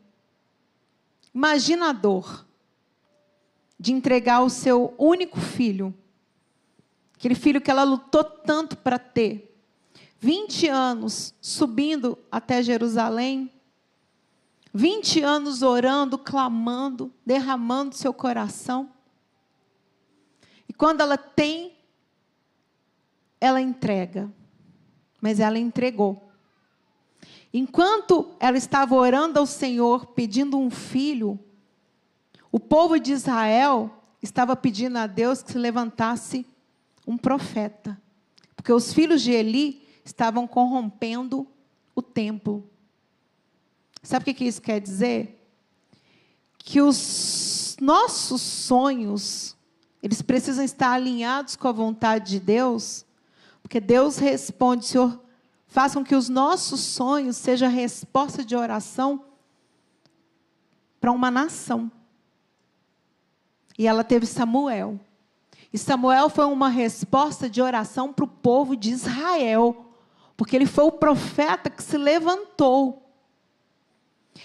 [1.35, 2.47] Imagina a dor
[3.79, 5.95] de entregar o seu único filho,
[7.15, 9.50] aquele filho que ela lutou tanto para ter.
[10.21, 13.51] 20 anos subindo até Jerusalém,
[14.73, 18.91] 20 anos orando, clamando, derramando seu coração.
[20.69, 21.73] E quando ela tem,
[23.41, 24.31] ela entrega.
[25.21, 26.31] Mas ela entregou.
[27.53, 31.39] Enquanto ela estava orando ao Senhor, pedindo um filho,
[32.53, 33.91] o povo de Israel
[34.23, 36.47] estava pedindo a Deus que se levantasse
[37.07, 38.01] um profeta.
[38.55, 39.80] Porque os filhos de Eli
[40.11, 41.47] estavam corrompendo
[41.95, 42.69] o templo.
[44.03, 45.41] Sabe o que isso quer dizer?
[46.59, 49.57] Que os nossos sonhos,
[50.03, 53.05] eles precisam estar alinhados com a vontade de Deus,
[53.63, 55.21] porque Deus responde, Senhor,
[55.67, 59.25] façam que os nossos sonhos sejam resposta de oração
[61.01, 61.91] para uma nação.
[63.79, 65.01] E ela teve Samuel.
[65.73, 69.90] E Samuel foi uma resposta de oração para o povo de Israel,
[70.41, 73.13] porque ele foi o profeta que se levantou.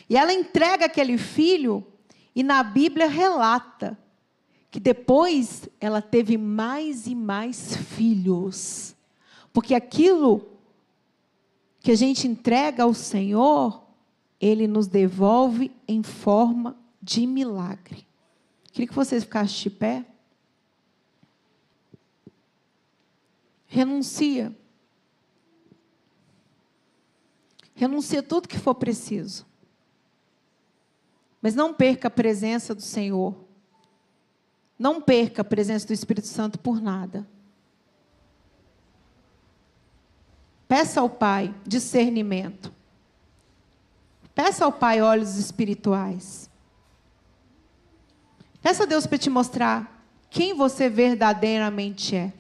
[0.09, 1.87] E ela entrega aquele filho,
[2.35, 3.97] e na Bíblia relata
[4.69, 8.93] que depois ela teve mais e mais filhos.
[9.53, 10.45] Porque aquilo
[11.79, 13.81] que a gente entrega ao Senhor,
[14.37, 18.05] Ele nos devolve em forma de milagre.
[18.73, 20.05] Queria que vocês ficassem de pé.
[23.65, 24.53] Renuncia.
[27.75, 29.45] Renuncia tudo que for preciso.
[31.41, 33.35] Mas não perca a presença do Senhor.
[34.79, 37.27] Não perca a presença do Espírito Santo por nada.
[40.67, 42.73] Peça ao Pai discernimento.
[44.33, 46.49] Peça ao Pai olhos espirituais.
[48.61, 52.33] Peça a Deus para te mostrar quem você verdadeiramente é.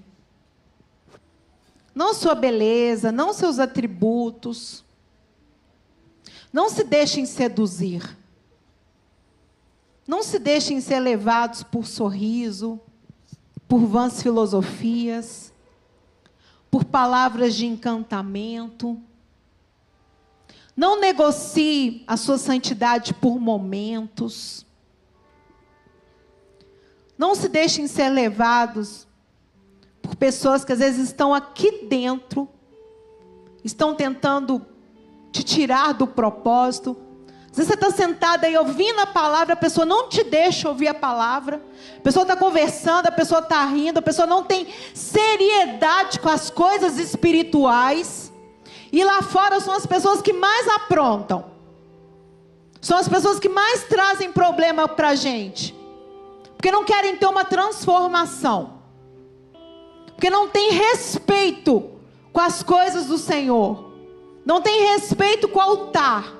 [1.93, 4.84] Não sua beleza, não seus atributos.
[6.55, 8.17] Não se deixem seduzir.
[10.07, 12.79] Não se deixem ser levados por sorriso,
[13.67, 15.51] por vãs filosofias,
[16.71, 18.97] por palavras de encantamento.
[20.77, 24.65] Não negocie a sua santidade por momentos.
[27.17, 29.05] Não se deixem ser levados
[30.01, 32.47] por pessoas que às vezes estão aqui dentro,
[33.61, 34.65] estão tentando
[35.35, 36.95] te tirar do propósito,
[37.51, 40.89] às vezes você está sentada aí ouvindo a palavra, a pessoa não te deixa ouvir
[40.89, 41.61] a palavra.
[41.97, 46.49] A pessoa está conversando, a pessoa está rindo, a pessoa não tem seriedade com as
[46.49, 48.29] coisas espirituais.
[48.91, 51.45] E lá fora são as pessoas que mais aprontam.
[52.81, 55.73] São as pessoas que mais trazem problema para a gente.
[56.57, 58.79] Porque não querem ter uma transformação.
[60.07, 61.89] Porque não tem respeito
[62.33, 63.84] com as coisas do Senhor.
[64.45, 66.33] Não tem respeito com o altar.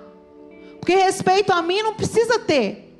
[0.79, 2.95] Porque respeito a mim não precisa ter.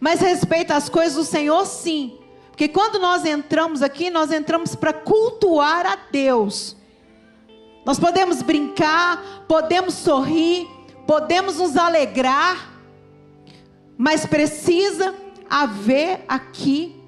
[0.00, 2.18] Mas respeito às coisas do Senhor, sim.
[2.50, 6.76] Porque quando nós entramos aqui, nós entramos para cultuar a Deus.
[7.86, 10.68] Nós podemos brincar, podemos sorrir,
[11.06, 12.74] podemos nos alegrar,
[13.96, 15.14] mas precisa
[15.48, 17.00] haver aqui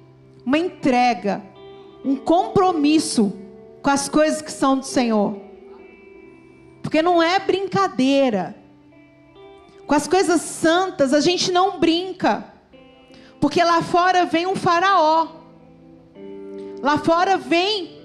[0.45, 1.43] uma entrega,
[2.03, 3.33] um compromisso
[3.81, 5.50] com as coisas que são do Senhor.
[6.91, 8.53] Porque não é brincadeira.
[9.87, 12.43] Com as coisas santas a gente não brinca.
[13.39, 15.29] Porque lá fora vem um faraó.
[16.81, 17.97] Lá fora vem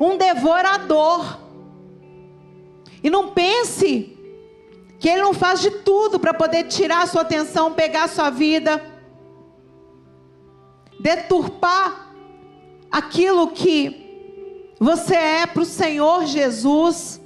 [0.00, 1.38] um devorador.
[3.00, 4.18] E não pense
[4.98, 8.28] que ele não faz de tudo para poder tirar a sua atenção, pegar a sua
[8.28, 8.84] vida,
[10.98, 12.12] deturpar
[12.90, 17.22] aquilo que você é para o Senhor Jesus.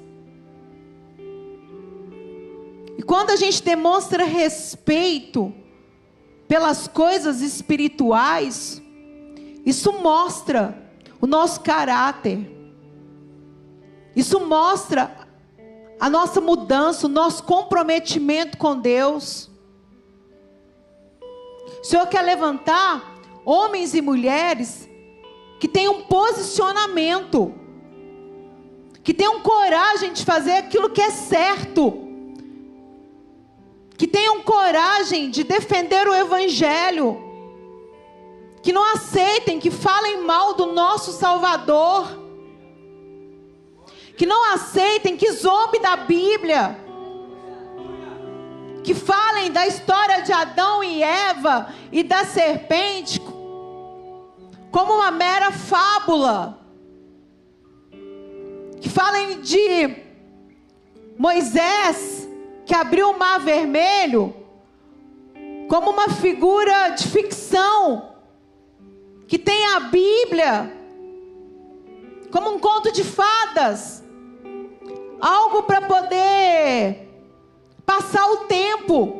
[3.08, 5.50] Quando a gente demonstra respeito
[6.46, 8.82] pelas coisas espirituais,
[9.64, 10.76] isso mostra
[11.18, 12.38] o nosso caráter.
[14.14, 15.26] Isso mostra
[15.98, 19.50] a nossa mudança, o nosso comprometimento com Deus.
[21.80, 24.86] O Senhor quer levantar homens e mulheres
[25.58, 27.54] que tenham posicionamento,
[29.02, 32.07] que tenham coragem de fazer aquilo que é certo
[33.98, 37.20] que tenham coragem de defender o Evangelho,
[38.62, 42.16] que não aceitem, que falem mal do nosso Salvador,
[44.16, 46.78] que não aceitem, que zombe da Bíblia,
[48.84, 53.20] que falem da história de Adão e Eva e da serpente
[54.70, 56.56] como uma mera fábula,
[58.80, 59.96] que falem de
[61.18, 62.27] Moisés
[62.68, 64.36] que abriu o mar vermelho
[65.68, 68.10] como uma figura de ficção,
[69.26, 70.76] que tem a Bíblia
[72.30, 74.04] como um conto de fadas,
[75.18, 77.08] algo para poder
[77.86, 79.14] passar o tempo.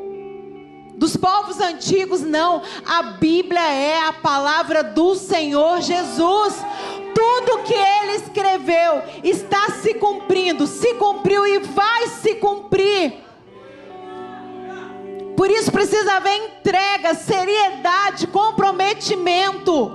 [0.97, 2.61] Dos povos antigos, não.
[2.85, 6.55] A Bíblia é a palavra do Senhor Jesus.
[7.15, 13.28] Tudo que ele escreveu está se cumprindo, se cumpriu e vai se cumprir.
[15.39, 19.89] Por isso precisa haver entrega, seriedade, comprometimento.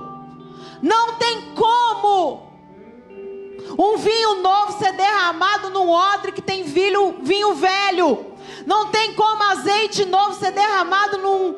[0.80, 2.50] Não tem como
[3.78, 8.24] um vinho novo ser derramado num odre que tem vinho, vinho velho.
[8.64, 11.54] Não tem como azeite novo ser derramado num,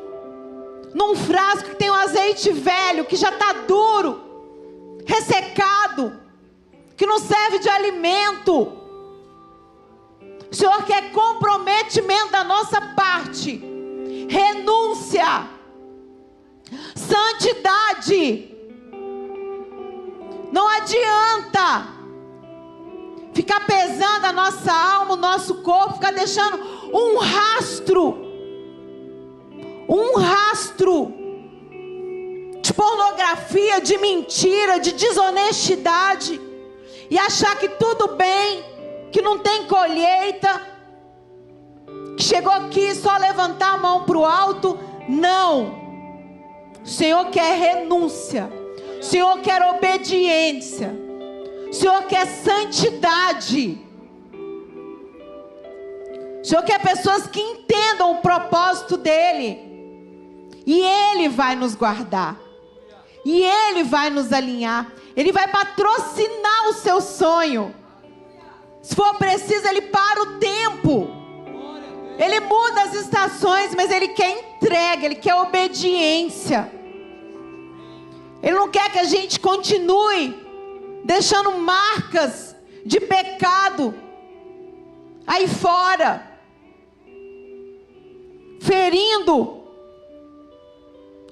[0.93, 6.11] num frasco que tem um azeite velho, que já está duro, ressecado,
[6.97, 8.53] que não serve de alimento.
[10.51, 13.76] O Senhor quer comprometimento da nossa parte
[14.27, 15.47] renúncia,
[16.95, 18.55] santidade.
[20.51, 21.87] Não adianta
[23.33, 26.57] ficar pesando a nossa alma, o nosso corpo, ficar deixando
[26.93, 28.17] um rastro,
[29.87, 31.13] um rastro
[32.61, 36.41] de pornografia, de mentira, de desonestidade,
[37.09, 38.63] e achar que tudo bem,
[39.11, 40.76] que não tem colheita
[42.23, 44.77] chegou aqui só levantar a mão para o alto.
[45.07, 45.75] Não.
[46.83, 48.49] O Senhor quer renúncia.
[48.99, 50.95] O Senhor quer obediência.
[51.69, 53.79] O Senhor quer santidade.
[56.41, 59.67] O Senhor quer pessoas que entendam o propósito dEle.
[60.65, 62.37] E Ele vai nos guardar.
[63.25, 64.91] E Ele vai nos alinhar.
[65.15, 67.75] Ele vai patrocinar o seu sonho.
[68.81, 71.16] Se for preciso, Ele para o tempo.
[72.17, 76.71] Ele muda as estações, mas ele quer entrega, ele quer obediência.
[78.41, 80.35] Ele não quer que a gente continue
[81.03, 82.55] deixando marcas
[82.85, 83.93] de pecado
[85.27, 86.25] aí fora,
[88.61, 89.63] ferindo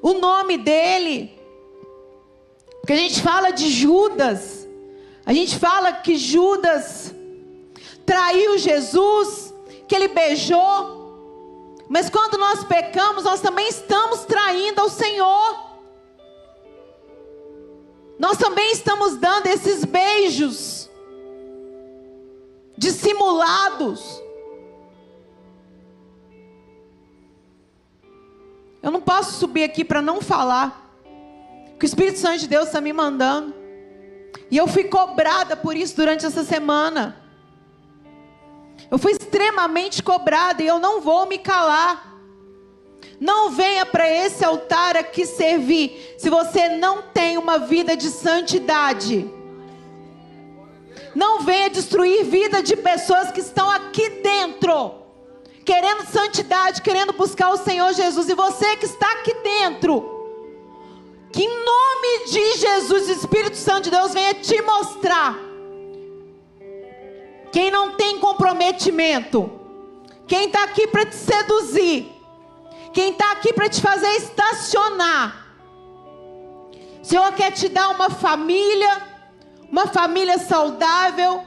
[0.02, 1.36] o nome dele.
[2.80, 4.68] Porque a gente fala de Judas,
[5.26, 7.16] a gente fala que Judas
[8.06, 9.55] traiu Jesus
[9.88, 10.96] que ele beijou.
[11.88, 15.66] Mas quando nós pecamos, nós também estamos traindo ao Senhor.
[18.18, 20.90] Nós também estamos dando esses beijos
[22.78, 24.22] dissimulados.
[28.82, 30.84] Eu não posso subir aqui para não falar.
[31.80, 33.54] Que o Espírito Santo de Deus está me mandando.
[34.50, 37.25] E eu fui cobrada por isso durante essa semana.
[38.90, 42.14] Eu fui extremamente cobrada e eu não vou me calar.
[43.20, 49.30] Não venha para esse altar aqui servir se você não tem uma vida de santidade.
[51.14, 54.96] Não venha destruir vida de pessoas que estão aqui dentro,
[55.64, 58.28] querendo santidade, querendo buscar o Senhor Jesus.
[58.28, 60.04] E você que está aqui dentro,
[61.32, 65.45] que em nome de Jesus, o Espírito Santo de Deus venha te mostrar
[67.56, 69.50] quem não tem comprometimento,
[70.28, 72.12] quem está aqui para te seduzir,
[72.92, 75.56] quem está aqui para te fazer estacionar.
[77.02, 79.02] O Senhor quer te dar uma família,
[79.72, 81.46] uma família saudável.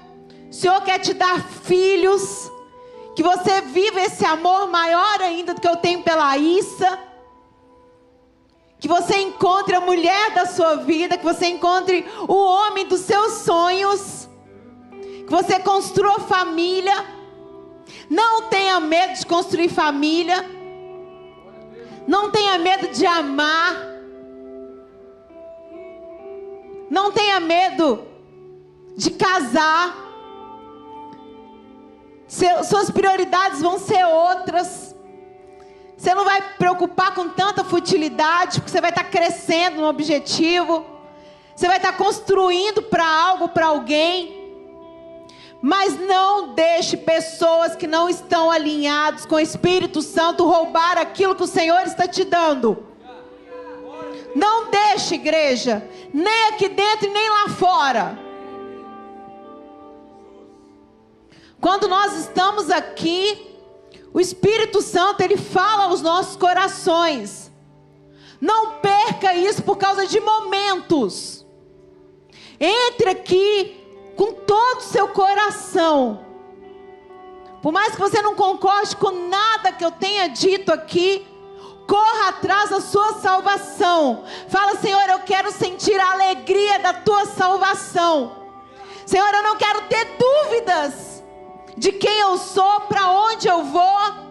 [0.50, 2.50] O Senhor quer te dar filhos,
[3.14, 6.98] que você viva esse amor maior ainda do que eu tenho pela Issa.
[8.80, 13.42] Que você encontre a mulher da sua vida, que você encontre o homem dos seus
[13.42, 14.17] sonhos
[15.28, 17.04] que você construa família.
[18.08, 20.42] Não tenha medo de construir família.
[22.06, 23.76] Não tenha medo de amar.
[26.88, 28.06] Não tenha medo
[28.96, 29.94] de casar.
[32.64, 34.96] suas prioridades vão ser outras.
[35.94, 40.86] Você não vai preocupar com tanta futilidade, porque você vai estar crescendo no objetivo.
[41.54, 44.37] Você vai estar construindo para algo, para alguém.
[45.60, 51.42] Mas não deixe pessoas que não estão alinhadas com o Espírito Santo roubar aquilo que
[51.42, 52.86] o Senhor está te dando.
[54.34, 58.18] Não deixe, igreja, nem aqui dentro nem lá fora.
[61.60, 63.48] Quando nós estamos aqui,
[64.12, 67.50] o Espírito Santo ele fala aos nossos corações.
[68.40, 71.44] Não perca isso por causa de momentos.
[72.60, 73.87] Entre aqui
[74.18, 76.26] com todo o seu coração.
[77.62, 81.24] Por mais que você não concorde com nada que eu tenha dito aqui,
[81.86, 84.24] corra atrás da sua salvação.
[84.48, 88.32] Fala, Senhor, eu quero sentir a alegria da tua salvação.
[89.06, 91.22] Senhor, eu não quero ter dúvidas
[91.76, 94.28] de quem eu sou, para onde eu vou.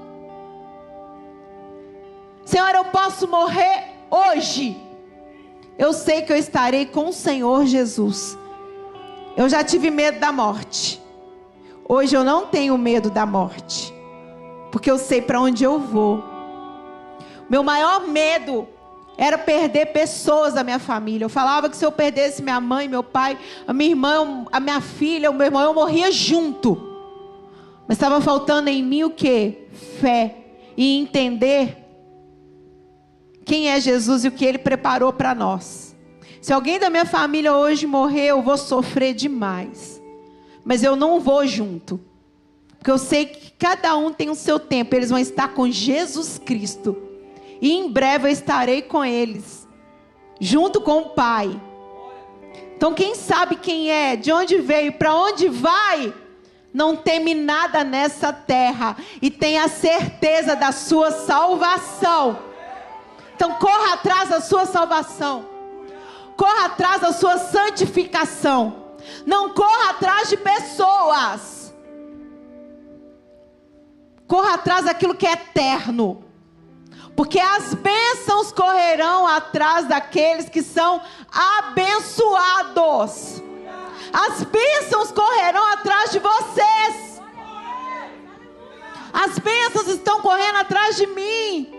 [2.44, 4.82] Senhor, eu posso morrer hoje.
[5.78, 8.38] Eu sei que eu estarei com o Senhor Jesus.
[9.38, 11.00] Eu já tive medo da morte.
[11.88, 13.94] Hoje eu não tenho medo da morte.
[14.72, 16.24] Porque eu sei para onde eu vou.
[17.48, 18.68] Meu maior medo
[19.16, 21.26] era perder pessoas da minha família.
[21.26, 24.82] Eu falava que se eu perdesse minha mãe, meu pai, a minha irmã, a minha
[24.82, 26.76] filha, o meu irmão, eu morria junto.
[27.88, 29.68] Mas estava faltando em mim o que?
[30.02, 30.36] Fé.
[30.76, 31.78] E entender
[33.46, 35.87] quem é Jesus e o que ele preparou para nós.
[36.48, 40.02] Se alguém da minha família hoje morrer, eu vou sofrer demais.
[40.64, 42.00] Mas eu não vou junto.
[42.78, 44.96] Porque eu sei que cada um tem o seu tempo.
[44.96, 46.96] Eles vão estar com Jesus Cristo
[47.60, 49.68] e em breve eu estarei com eles,
[50.40, 51.62] junto com o Pai.
[52.78, 56.14] Então, quem sabe quem é, de onde veio, para onde vai,
[56.74, 62.40] não teme nada nessa terra e tenha certeza da sua salvação.
[63.36, 65.57] Então, corra atrás da sua salvação,
[66.38, 68.86] corra atrás da sua santificação.
[69.26, 71.74] Não corra atrás de pessoas,
[74.28, 76.24] corra atrás daquilo que é eterno.
[77.16, 83.42] Porque as bênçãos correrão atrás daqueles que são abençoados.
[84.14, 87.20] As bênçãos correrão atrás de vocês.
[89.12, 91.74] As bênçãos estão correndo atrás de mim.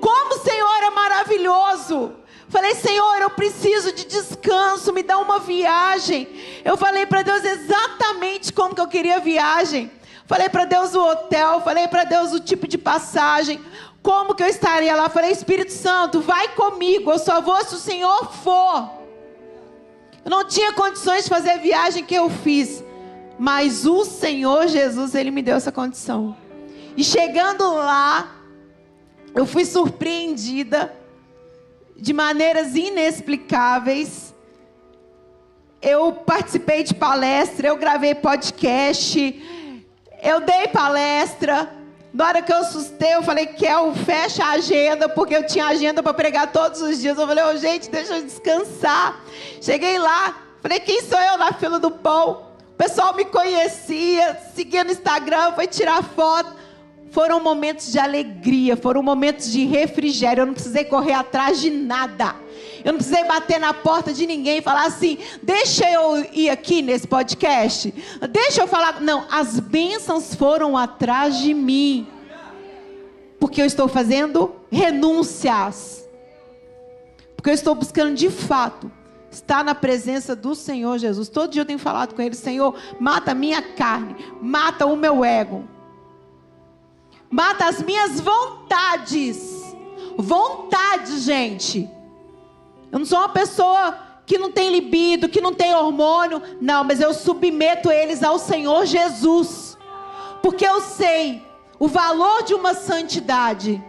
[0.00, 2.16] Como o Senhor é maravilhoso.
[2.52, 6.28] Falei, Senhor, eu preciso de descanso, me dá uma viagem.
[6.62, 9.90] Eu falei para Deus exatamente como que eu queria a viagem.
[10.26, 13.58] Falei para Deus o hotel, falei para Deus o tipo de passagem,
[14.02, 15.08] como que eu estaria lá?
[15.08, 17.10] Falei, Espírito Santo, vai comigo.
[17.10, 18.90] Eu só vou se o Senhor for.
[20.22, 22.84] Eu não tinha condições de fazer a viagem que eu fiz.
[23.38, 26.36] Mas o Senhor Jesus, Ele me deu essa condição.
[26.98, 28.30] E chegando lá,
[29.34, 31.00] eu fui surpreendida
[32.02, 34.34] de maneiras inexplicáveis.
[35.80, 39.40] Eu participei de palestra, eu gravei podcast,
[40.20, 41.72] eu dei palestra.
[42.12, 46.02] Na hora que eu assustei, eu falei, Kel, fecha a agenda, porque eu tinha agenda
[46.02, 47.16] para pregar todos os dias.
[47.16, 49.22] Eu falei, oh, gente, deixa eu descansar.
[49.60, 52.48] Cheguei lá, falei, quem sou eu na fila do pão?
[52.72, 56.52] O pessoal me conhecia, seguia no Instagram, foi tirar foto.
[57.12, 60.40] Foram momentos de alegria, foram momentos de refrigério.
[60.40, 62.34] Eu não precisei correr atrás de nada.
[62.82, 66.80] Eu não precisei bater na porta de ninguém e falar assim: deixa eu ir aqui
[66.80, 67.92] nesse podcast.
[68.30, 69.02] Deixa eu falar.
[69.02, 72.08] Não, as bênçãos foram atrás de mim.
[73.38, 76.08] Porque eu estou fazendo renúncias.
[77.36, 78.90] Porque eu estou buscando de fato
[79.30, 81.28] estar na presença do Senhor Jesus.
[81.28, 85.22] Todo dia eu tenho falado com Ele: Senhor, mata a minha carne, mata o meu
[85.22, 85.68] ego,
[87.32, 89.74] mata as minhas vontades.
[90.18, 91.88] Vontades, gente.
[92.92, 96.42] Eu não sou uma pessoa que não tem libido, que não tem hormônio.
[96.60, 99.78] Não, mas eu submeto eles ao Senhor Jesus.
[100.42, 101.42] Porque eu sei
[101.78, 103.82] o valor de uma santidade.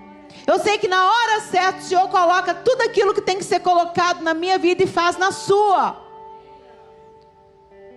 [0.48, 3.60] Eu sei que na hora certa o Senhor coloca tudo aquilo que tem que ser
[3.60, 6.02] colocado na minha vida e faz na sua.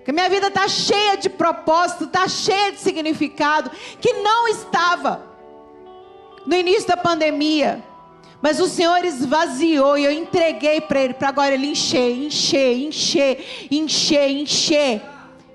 [0.04, 3.70] Que minha vida está cheia de propósito, está cheia de significado,
[4.00, 5.25] que não estava
[6.46, 7.82] no início da pandemia.
[8.40, 13.44] Mas o Senhor esvaziou e eu entreguei para Ele, para agora Ele encher, encher, encher,
[13.70, 15.02] encher, encher.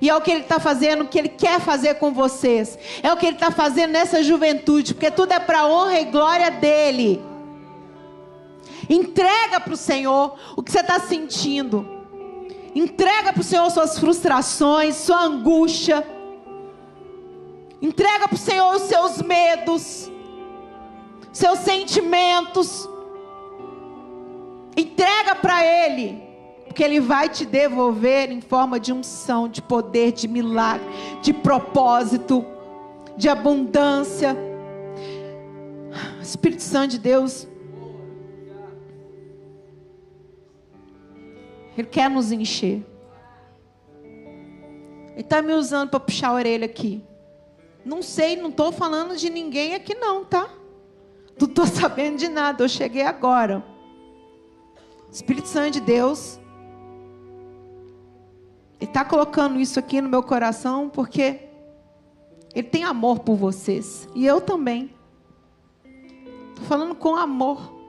[0.01, 2.77] E é o que Ele está fazendo, o que Ele quer fazer com vocês.
[3.03, 6.49] É o que Ele está fazendo nessa juventude, porque tudo é para honra e glória
[6.49, 7.21] dEle.
[8.89, 11.87] Entrega para o Senhor o que você está sentindo.
[12.73, 16.05] Entrega para o Senhor suas frustrações, sua angústia.
[17.81, 20.10] Entrega para o Senhor os seus medos
[21.31, 22.87] seus sentimentos.
[24.75, 26.21] Entrega para Ele,
[26.65, 30.85] Porque Ele vai te devolver em forma de unção, de poder, de milagre,
[31.21, 32.45] de propósito,
[33.17, 34.37] de abundância.
[36.21, 37.45] Espírito Santo de Deus,
[41.77, 42.85] Ele quer nos encher.
[45.11, 47.03] Ele está me usando para puxar a orelha aqui.
[47.83, 50.49] Não sei, não estou falando de ninguém aqui não, tá?
[51.39, 53.63] Não estou sabendo de nada, eu cheguei agora.
[55.11, 56.39] Espírito Santo de Deus,
[58.79, 61.41] Ele está colocando isso aqui no meu coração porque
[62.55, 64.07] Ele tem amor por vocês.
[64.15, 64.93] E eu também.
[66.49, 67.81] Estou falando com amor.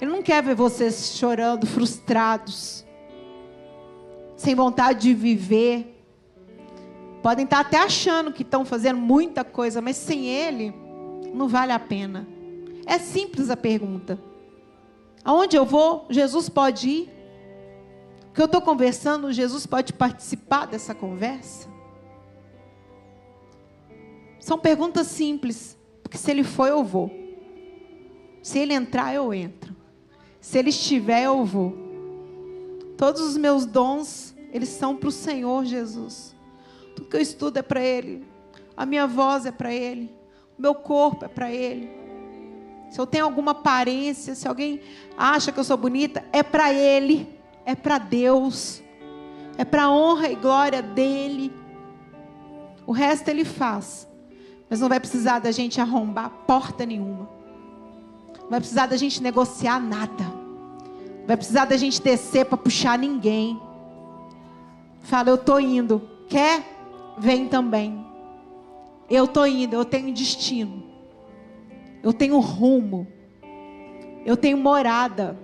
[0.00, 2.84] Ele não quer ver vocês chorando, frustrados,
[4.36, 6.02] sem vontade de viver.
[7.22, 10.74] Podem estar até achando que estão fazendo muita coisa, mas sem Ele,
[11.32, 12.26] não vale a pena.
[12.86, 14.18] É simples a pergunta.
[15.24, 17.10] Aonde eu vou, Jesus pode ir?
[18.34, 21.68] Que eu estou conversando, Jesus pode participar dessa conversa?
[24.40, 27.10] São perguntas simples, porque se ele for, eu vou.
[28.42, 29.76] Se ele entrar, eu entro.
[30.40, 31.72] Se ele estiver, eu vou.
[32.96, 36.34] Todos os meus dons, eles são para o Senhor Jesus.
[36.94, 38.24] Tudo que eu estudo é para Ele.
[38.76, 40.12] A minha voz é para Ele.
[40.62, 41.90] Meu corpo é para Ele.
[42.88, 44.80] Se eu tenho alguma aparência, se alguém
[45.18, 47.28] acha que eu sou bonita, é para Ele.
[47.66, 48.80] É para Deus.
[49.58, 51.52] É para a honra e glória dEle.
[52.86, 54.08] O resto Ele faz.
[54.70, 57.28] Mas não vai precisar da gente arrombar porta nenhuma.
[58.42, 60.22] Não vai precisar da gente negociar nada.
[60.22, 63.60] Não vai precisar da gente descer para puxar ninguém.
[65.00, 66.08] Fala, eu estou indo.
[66.28, 66.62] Quer?
[67.18, 68.11] Vem também.
[69.08, 70.84] Eu estou indo, eu tenho destino.
[72.02, 73.06] Eu tenho rumo.
[74.24, 75.38] Eu tenho morada.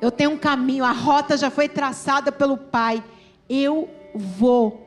[0.00, 0.84] Eu tenho um caminho.
[0.84, 3.02] A rota já foi traçada pelo Pai.
[3.48, 4.86] Eu vou.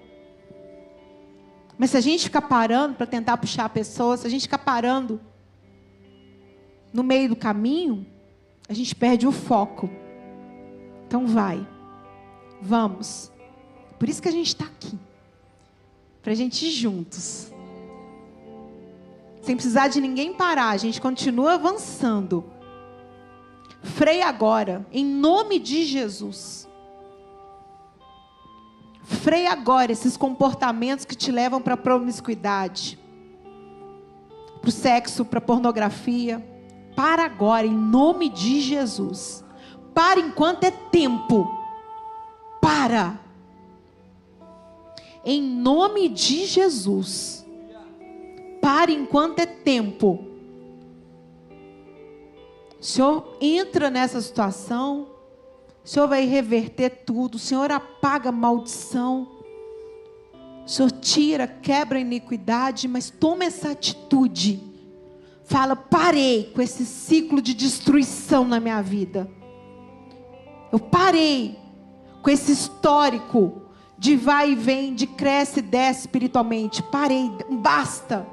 [1.77, 4.57] Mas se a gente ficar parando para tentar puxar a pessoa, se a gente ficar
[4.57, 5.21] parando
[6.91, 8.05] no meio do caminho,
[8.67, 9.89] a gente perde o foco.
[11.05, 11.65] Então vai.
[12.61, 13.31] Vamos.
[13.99, 14.97] Por isso que a gente está aqui.
[16.27, 17.53] Para a gente ir juntos.
[19.41, 22.43] Sem precisar de ninguém parar, a gente continua avançando.
[23.81, 26.67] Freia agora, em nome de Jesus.
[29.03, 32.99] Freia agora esses comportamentos que te levam para a promiscuidade,
[34.59, 36.45] para o sexo, para a pornografia.
[36.93, 39.45] Para agora, em nome de Jesus.
[39.93, 41.49] Para enquanto é tempo.
[42.61, 43.26] Para.
[45.29, 47.45] Em nome de Jesus.
[48.61, 50.25] Pare enquanto é tempo.
[52.79, 55.09] O Senhor entra nessa situação.
[55.83, 57.35] O Senhor vai reverter tudo.
[57.35, 59.27] O Senhor apaga a maldição.
[60.65, 64.63] O Senhor tira, quebra a iniquidade, mas toma essa atitude.
[65.43, 69.29] Fala, parei com esse ciclo de destruição na minha vida.
[70.71, 71.59] Eu parei
[72.21, 73.66] com esse histórico
[73.97, 76.83] de vai e vem, de cresce e desce espiritualmente.
[76.83, 78.27] Parei, basta.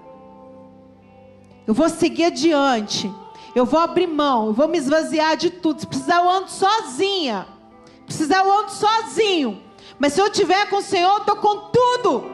[1.66, 3.10] Eu vou seguir adiante.
[3.54, 5.80] Eu vou abrir mão, eu vou me esvaziar de tudo.
[5.80, 7.46] Se precisar, eu ando sozinha.
[7.84, 9.62] Se precisar, eu ando sozinho.
[9.98, 12.24] Mas se eu tiver com o Senhor, eu estou com tudo.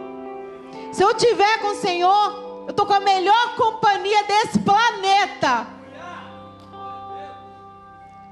[0.92, 5.66] Se eu tiver com o Senhor, eu estou com a melhor companhia desse planeta.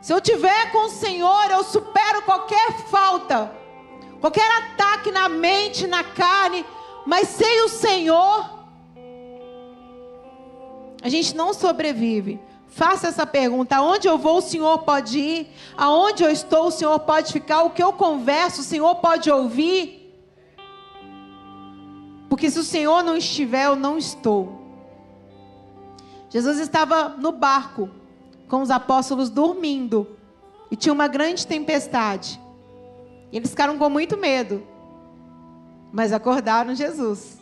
[0.00, 3.52] Se eu tiver com o Senhor, eu supero qualquer falta,
[4.20, 6.64] qualquer ataque na mente, na carne.
[7.06, 8.58] Mas sem o Senhor,
[11.02, 12.40] a gente não sobrevive.
[12.66, 15.52] Faça essa pergunta: aonde eu vou, o Senhor pode ir?
[15.76, 17.62] Aonde eu estou, o Senhor pode ficar?
[17.62, 19.98] O que eu converso, o Senhor pode ouvir?
[22.28, 24.58] Porque se o Senhor não estiver, eu não estou.
[26.30, 27.88] Jesus estava no barco
[28.48, 30.06] com os apóstolos dormindo
[30.70, 32.38] e tinha uma grande tempestade.
[33.30, 34.66] E eles ficaram com muito medo,
[35.92, 37.38] mas acordaram Jesus.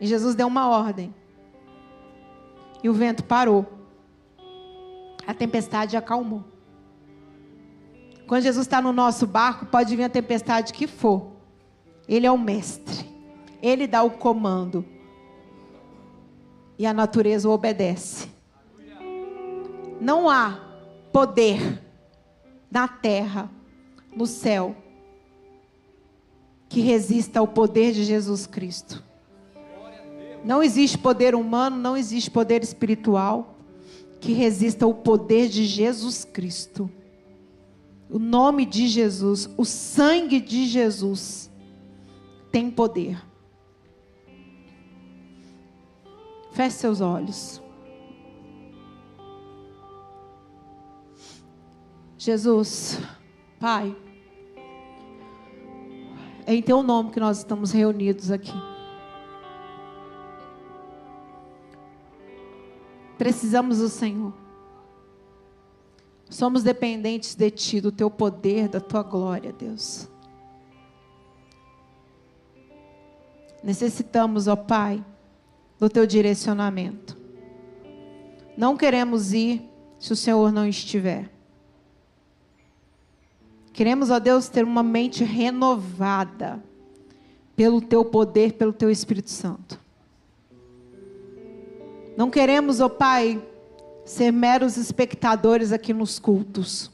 [0.00, 1.14] E Jesus deu uma ordem.
[2.82, 3.66] E o vento parou.
[5.26, 6.44] A tempestade acalmou.
[8.26, 11.32] Quando Jesus está no nosso barco, pode vir a tempestade que for.
[12.06, 13.08] Ele é o mestre.
[13.62, 14.84] Ele dá o comando.
[16.78, 18.28] E a natureza obedece.
[20.00, 20.60] Não há
[21.12, 21.82] poder
[22.70, 23.50] na terra,
[24.14, 24.76] no céu,
[26.68, 29.02] que resista ao poder de Jesus Cristo.
[30.44, 33.56] Não existe poder humano, não existe poder espiritual
[34.20, 36.90] que resista ao poder de Jesus Cristo.
[38.10, 41.50] O nome de Jesus, o sangue de Jesus
[42.50, 43.22] tem poder.
[46.52, 47.62] Feche seus olhos.
[52.18, 52.98] Jesus,
[53.60, 53.96] Pai,
[56.44, 58.52] é em Teu nome que nós estamos reunidos aqui.
[63.16, 64.34] Precisamos do Senhor.
[66.28, 70.08] Somos dependentes de Ti, do Teu poder, da Tua glória, Deus.
[73.62, 75.04] Necessitamos, ó Pai,
[75.78, 77.16] do Teu direcionamento.
[78.56, 79.62] Não queremos ir
[80.00, 81.37] se o Senhor não estiver.
[83.78, 86.60] Queremos, ó Deus, ter uma mente renovada
[87.54, 89.78] pelo Teu poder, pelo Teu Espírito Santo.
[92.16, 93.40] Não queremos, ó Pai,
[94.04, 96.90] ser meros espectadores aqui nos cultos.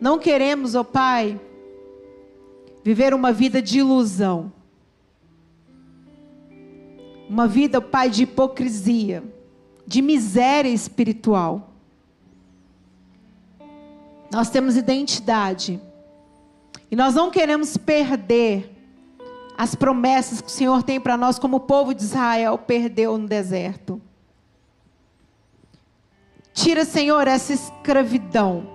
[0.00, 1.38] Não queremos, ó Pai,
[2.82, 4.50] viver uma vida de ilusão.
[7.28, 9.22] Uma vida, ó Pai, de hipocrisia,
[9.86, 11.73] de miséria espiritual.
[14.34, 15.80] Nós temos identidade.
[16.90, 18.68] E nós não queremos perder
[19.56, 23.28] as promessas que o Senhor tem para nós, como o povo de Israel perdeu no
[23.28, 24.02] deserto.
[26.52, 28.66] Tira, Senhor, essa escravidão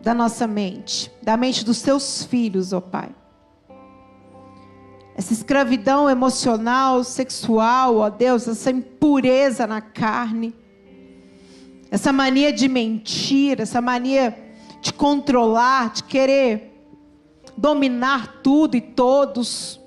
[0.00, 3.10] da nossa mente, da mente dos seus filhos, ó Pai.
[5.16, 10.54] Essa escravidão emocional, sexual, ó Deus, essa impureza na carne,
[11.92, 14.34] essa mania de mentir, essa mania
[14.80, 16.72] de controlar, de querer
[17.54, 19.78] dominar tudo e todos.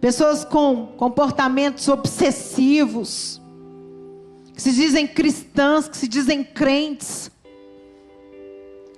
[0.00, 3.42] Pessoas com comportamentos obsessivos,
[4.54, 7.28] que se dizem cristãs, que se dizem crentes,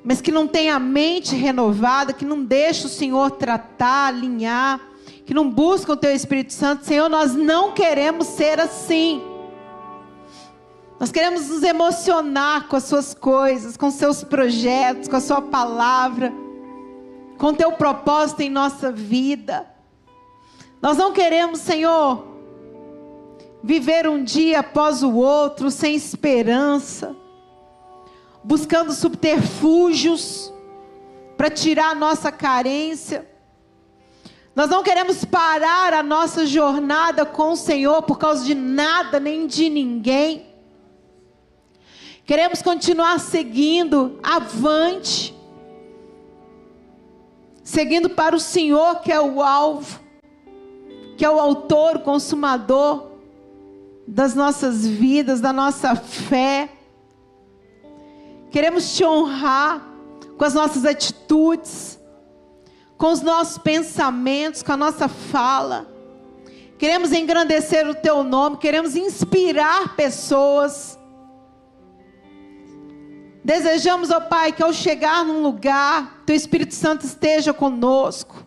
[0.04, 4.78] mas que não têm a mente renovada, que não deixam o Senhor tratar, alinhar,
[5.24, 6.84] que não buscam o Teu Espírito Santo.
[6.84, 9.31] Senhor, nós não queremos ser assim.
[11.02, 16.32] Nós queremos nos emocionar com as Suas coisas, com seus projetos, com a Sua palavra
[17.42, 19.66] com teu propósito em nossa vida.
[20.80, 22.24] Nós não queremos, Senhor,
[23.64, 27.16] viver um dia após o outro sem esperança,
[28.44, 30.54] buscando subterfúgios
[31.36, 33.28] para tirar a nossa carência.
[34.54, 39.48] Nós não queremos parar a nossa jornada com o Senhor por causa de nada nem
[39.48, 40.51] de ninguém.
[42.32, 45.38] Queremos continuar seguindo avante
[47.62, 50.00] seguindo para o Senhor, que é o alvo,
[51.18, 53.06] que é o autor, o consumador
[54.08, 56.70] das nossas vidas, da nossa fé.
[58.50, 59.86] Queremos te honrar
[60.38, 62.00] com as nossas atitudes,
[62.96, 65.86] com os nossos pensamentos, com a nossa fala.
[66.78, 70.98] Queremos engrandecer o teu nome, queremos inspirar pessoas
[73.44, 78.46] Desejamos, ó Pai, que ao chegar num lugar, Teu Espírito Santo esteja conosco.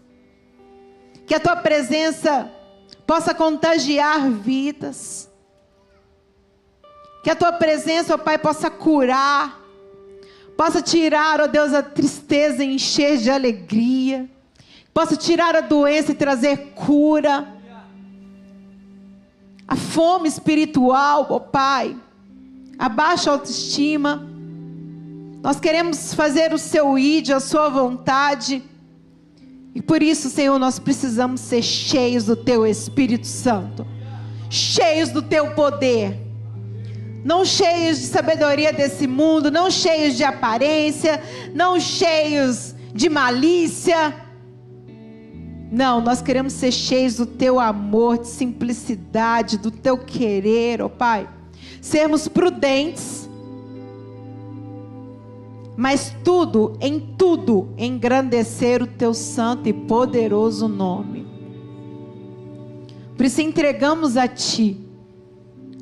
[1.26, 2.50] Que a Tua presença
[3.06, 5.30] possa contagiar vidas.
[7.24, 9.62] Que a Tua presença, ó Pai, possa curar.
[10.56, 14.30] Possa tirar, ó Deus, a tristeza e encher de alegria.
[14.94, 17.54] Possa tirar a doença e trazer cura.
[19.68, 21.98] A fome espiritual, ó Pai.
[22.80, 24.35] A baixa autoestima
[25.46, 28.64] nós queremos fazer o seu id, a sua vontade.
[29.76, 33.86] E por isso, Senhor, nós precisamos ser cheios do teu Espírito Santo,
[34.50, 36.20] cheios do teu poder.
[37.24, 41.22] Não cheios de sabedoria desse mundo, não cheios de aparência,
[41.54, 44.16] não cheios de malícia.
[45.72, 50.90] Não, nós queremos ser cheios do teu amor, de simplicidade, do teu querer, ó oh
[50.90, 51.30] Pai.
[51.80, 53.25] Sermos prudentes
[55.78, 61.26] mas tudo, em tudo, engrandecer o teu santo e poderoso nome.
[63.18, 64.78] Por isso entregamos a ti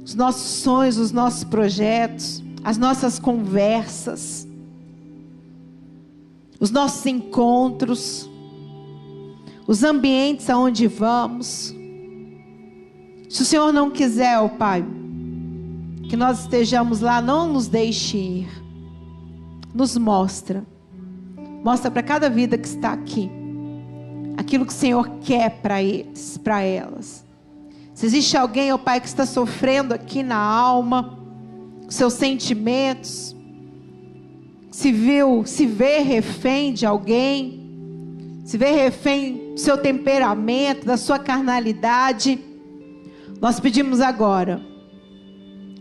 [0.04, 4.48] os nossos sonhos, os nossos projetos, as nossas conversas,
[6.60, 8.30] os nossos encontros,
[9.68, 11.74] os ambientes aonde vamos.
[13.30, 14.86] Se o Senhor não quiser, ó Pai,
[16.10, 18.63] que nós estejamos lá, não nos deixe ir
[19.74, 20.66] nos mostra.
[21.64, 23.44] Mostra para cada vida que está aqui
[24.38, 27.26] aquilo que o Senhor quer para eles, para elas.
[27.94, 31.18] Se existe alguém, ó Pai, que está sofrendo aqui na alma,
[31.88, 33.36] seus sentimentos,
[34.72, 41.20] se viu, se vê refém de alguém, se vê refém do seu temperamento, da sua
[41.20, 42.40] carnalidade,
[43.40, 44.62] nós pedimos agora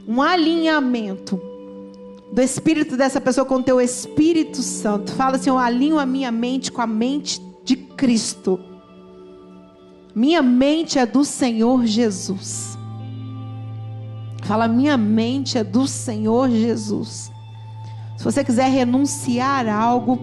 [0.07, 1.40] um alinhamento
[2.33, 5.12] do espírito dessa pessoa com o teu Espírito Santo.
[5.12, 8.59] Fala assim: eu alinho a minha mente com a mente de Cristo.
[10.14, 12.78] Minha mente é do Senhor Jesus.
[14.43, 17.30] Fala, minha mente é do Senhor Jesus.
[18.18, 20.18] Se você quiser renunciar a algo,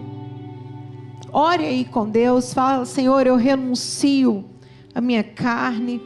[1.32, 2.52] ore aí com Deus.
[2.52, 4.44] Fala, Senhor, eu renuncio
[4.94, 6.00] a minha carne.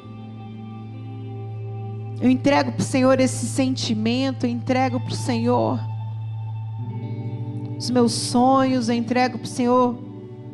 [2.22, 5.93] Eu entrego para o Senhor esse sentimento, eu entrego para o Senhor
[7.78, 9.98] os meus sonhos, eu entrego para o Senhor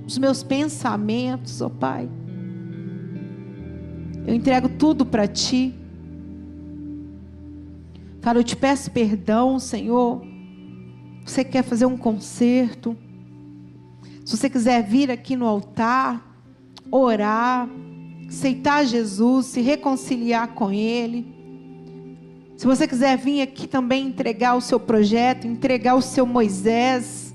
[0.07, 2.09] os meus pensamentos, ó oh Pai.
[4.27, 5.75] Eu entrego tudo para Ti.
[8.21, 10.23] Fala, eu te peço perdão, Senhor.
[11.25, 12.97] Você quer fazer um concerto?
[14.25, 16.23] Se você quiser vir aqui no altar,
[16.91, 17.69] orar,
[18.29, 21.40] aceitar Jesus, se reconciliar com Ele.
[22.61, 27.35] Se você quiser vir aqui também entregar o seu projeto, entregar o seu Moisés,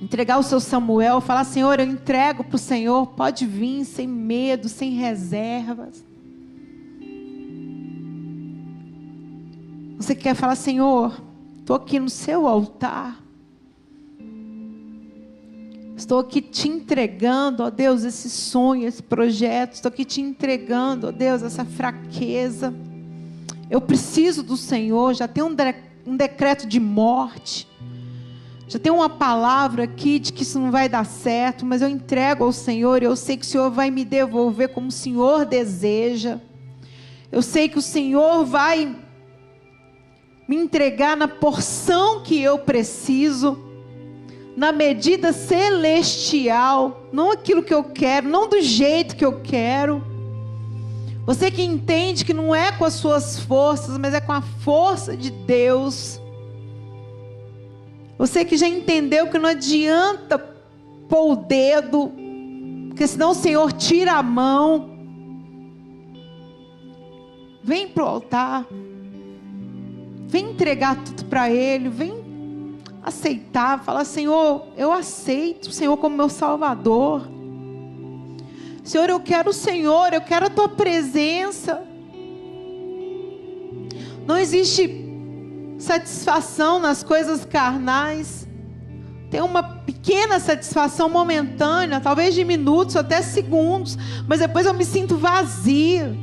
[0.00, 4.68] entregar o seu Samuel, falar: Senhor, eu entrego para o Senhor, pode vir sem medo,
[4.68, 6.04] sem reservas.
[9.98, 11.22] Você quer falar: Senhor,
[11.60, 13.21] estou aqui no seu altar.
[16.02, 19.74] Estou aqui te entregando, ó Deus, esse sonho, esse projeto.
[19.74, 22.74] Estou aqui te entregando, ó Deus, essa fraqueza.
[23.70, 25.14] Eu preciso do Senhor.
[25.14, 25.62] Já tem um, de,
[26.04, 27.68] um decreto de morte.
[28.66, 32.42] Já tem uma palavra aqui de que isso não vai dar certo, mas eu entrego
[32.42, 36.40] ao Senhor e eu sei que o Senhor vai me devolver como o Senhor deseja.
[37.30, 38.96] Eu sei que o Senhor vai
[40.48, 43.71] me entregar na porção que eu preciso
[44.56, 50.04] na medida celestial, não aquilo que eu quero, não do jeito que eu quero.
[51.24, 55.16] Você que entende que não é com as suas forças, mas é com a força
[55.16, 56.20] de Deus.
[58.18, 60.38] Você que já entendeu que não adianta
[61.08, 62.12] pôr o dedo,
[62.88, 64.90] porque senão o Senhor tira a mão.
[67.62, 68.66] Vem para o altar.
[70.26, 71.88] Vem entregar tudo para Ele.
[71.88, 72.21] Vem
[73.02, 77.28] aceitar, falar: Senhor, eu aceito o Senhor como meu Salvador.
[78.84, 81.82] Senhor, eu quero o Senhor, eu quero a tua presença.
[84.26, 85.02] Não existe
[85.78, 88.48] satisfação nas coisas carnais.
[89.30, 93.96] Tem uma pequena satisfação momentânea, talvez de minutos, até segundos,
[94.28, 96.14] mas depois eu me sinto vazia.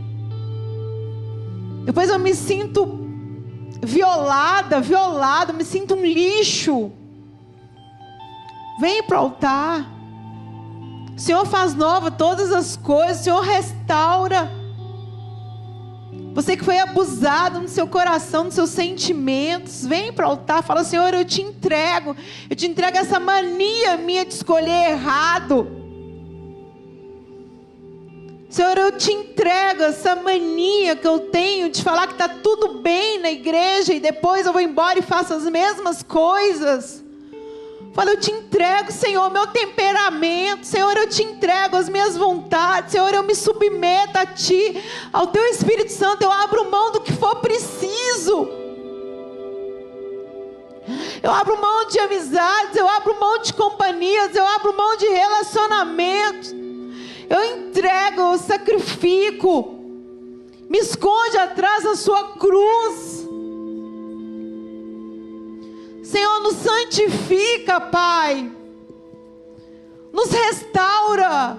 [1.86, 3.09] Depois eu me sinto
[3.82, 6.92] violada, violado, me sinto um lixo.
[8.80, 9.86] Vem para o altar.
[11.16, 14.50] O Senhor faz nova todas as coisas, o Senhor restaura.
[16.34, 20.84] Você que foi abusado no seu coração, nos seus sentimentos, vem para o altar, fala:
[20.84, 22.16] Senhor, eu te entrego,
[22.50, 25.79] eu te entrego essa mania minha de escolher errado.
[28.50, 33.20] Senhor, eu te entrego essa mania que eu tenho de falar que está tudo bem
[33.20, 37.04] na igreja e depois eu vou embora e faço as mesmas coisas.
[37.94, 40.66] Fala, eu te entrego, Senhor, meu temperamento.
[40.66, 42.92] Senhor, eu te entrego as minhas vontades.
[42.92, 44.84] Senhor, eu me submeto a Ti,
[45.14, 46.24] ao Teu Espírito Santo.
[46.24, 48.50] Eu abro mão do que for preciso.
[51.22, 56.59] Eu abro mão de amizades, eu abro mão de companhias, eu abro mão de relacionamentos.
[57.30, 59.76] Eu entrego, eu sacrifico.
[60.68, 63.28] Me esconde atrás da sua cruz.
[66.04, 68.52] Senhor, nos santifica, Pai.
[70.12, 71.58] Nos restaura.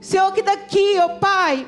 [0.00, 1.66] Senhor, que daqui, ó Pai,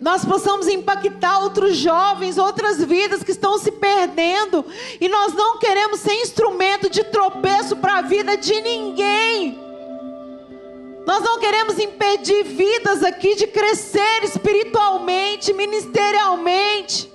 [0.00, 4.64] nós possamos impactar outros jovens, outras vidas que estão se perdendo,
[5.00, 9.63] e nós não queremos ser instrumento de tropeço para a vida de ninguém.
[11.06, 17.12] Nós não queremos impedir vidas aqui de crescer espiritualmente, ministerialmente.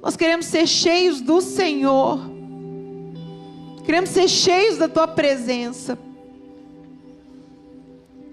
[0.00, 2.18] Nós queremos ser cheios do Senhor.
[3.84, 5.98] Queremos ser cheios da tua presença.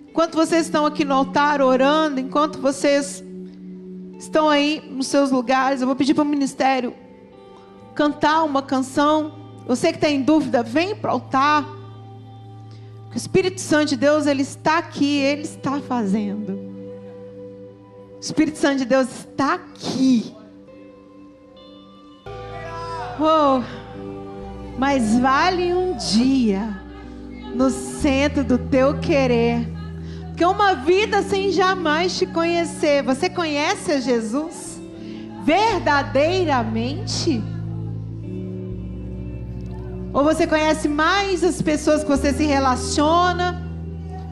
[0.07, 3.21] Enquanto vocês estão aqui no altar orando, enquanto vocês
[4.17, 6.95] estão aí nos seus lugares, eu vou pedir para o ministério
[7.93, 11.65] cantar uma canção Você que está em dúvida, vem para o altar.
[13.13, 16.53] O Espírito Santo de Deus, ele está aqui, ele está fazendo.
[18.15, 20.35] O Espírito Santo de Deus está aqui.
[23.19, 23.61] Oh,
[24.77, 26.81] mas vale um dia
[27.55, 29.65] no centro do teu querer.
[30.27, 33.01] Porque uma vida sem jamais te conhecer.
[33.03, 34.81] Você conhece a Jesus?
[35.45, 37.41] Verdadeiramente?
[40.15, 43.61] Ou você conhece mais as pessoas que você se relaciona?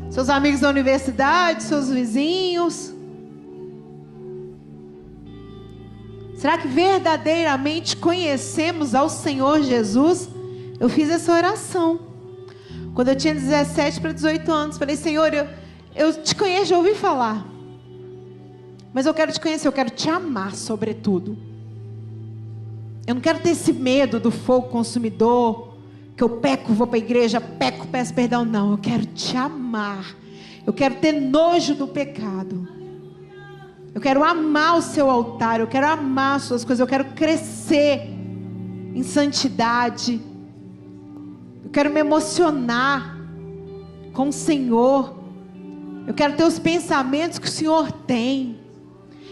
[0.09, 2.93] Seus amigos da universidade, seus vizinhos?
[6.37, 10.29] Será que verdadeiramente conhecemos ao Senhor Jesus?
[10.79, 11.99] Eu fiz essa oração.
[12.95, 15.49] Quando eu tinha 17 para 18 anos, falei: Senhor, eu,
[15.93, 17.45] eu te conheço, já ouvi falar.
[18.93, 21.37] Mas eu quero te conhecer, eu quero te amar, sobretudo.
[23.05, 25.72] Eu não quero ter esse medo do fogo consumidor
[26.15, 28.45] que eu peco, vou para a igreja, peco, peço perdão.
[28.45, 30.15] Não, eu quero te amar.
[30.65, 32.67] Eu quero ter nojo do pecado.
[33.93, 38.09] Eu quero amar o seu altar, eu quero amar as suas coisas, eu quero crescer
[38.95, 40.19] em santidade.
[41.63, 43.17] Eu quero me emocionar
[44.13, 45.15] com o Senhor.
[46.07, 48.57] Eu quero ter os pensamentos que o Senhor tem.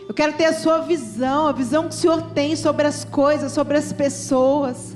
[0.08, 3.52] Eu quero ter a sua visão, a visão que o Senhor tem sobre as coisas,
[3.52, 4.96] sobre as pessoas.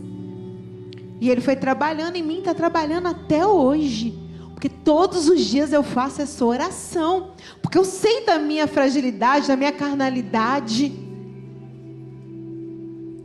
[1.20, 4.18] E ele foi trabalhando em mim, está trabalhando até hoje.
[4.53, 7.32] Porque todos os dias eu faço essa oração.
[7.61, 10.91] Porque eu sei da minha fragilidade, da minha carnalidade.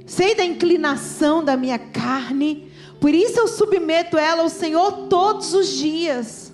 [0.07, 2.70] Sei da inclinação da minha carne.
[3.01, 6.51] Por isso eu submeto ela ao Senhor todos os dias.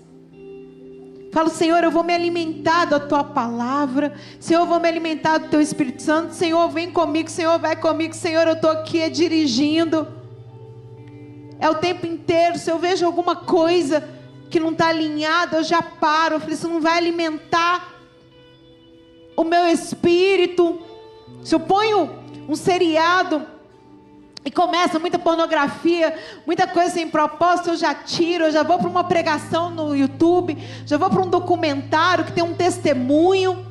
[1.32, 4.14] Falo, Senhor, eu vou me alimentar da tua palavra.
[4.40, 6.34] Senhor, eu vou me alimentar do teu Espírito Santo.
[6.34, 7.28] Senhor, vem comigo.
[7.28, 8.14] Senhor, vai comigo.
[8.14, 10.06] Senhor, eu estou aqui dirigindo.
[11.58, 12.58] É o tempo inteiro.
[12.58, 14.08] Se eu vejo alguma coisa
[14.50, 16.36] que não está alinhada, eu já paro.
[16.36, 17.94] Eu falei, isso não vai alimentar
[19.36, 20.80] o meu espírito.
[21.44, 23.46] Se eu ponho um seriado
[24.44, 28.88] e começa muita pornografia, muita coisa sem propósito, eu já tiro, eu já vou para
[28.88, 33.65] uma pregação no YouTube, já vou para um documentário que tem um testemunho.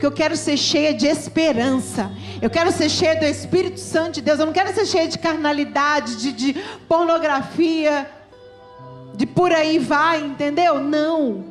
[0.00, 2.10] Porque eu quero ser cheia de esperança.
[2.40, 4.40] Eu quero ser cheia do Espírito Santo de Deus.
[4.40, 6.54] Eu não quero ser cheia de carnalidade, de, de
[6.88, 8.10] pornografia,
[9.12, 10.80] de por aí vai, entendeu?
[10.80, 11.44] Não.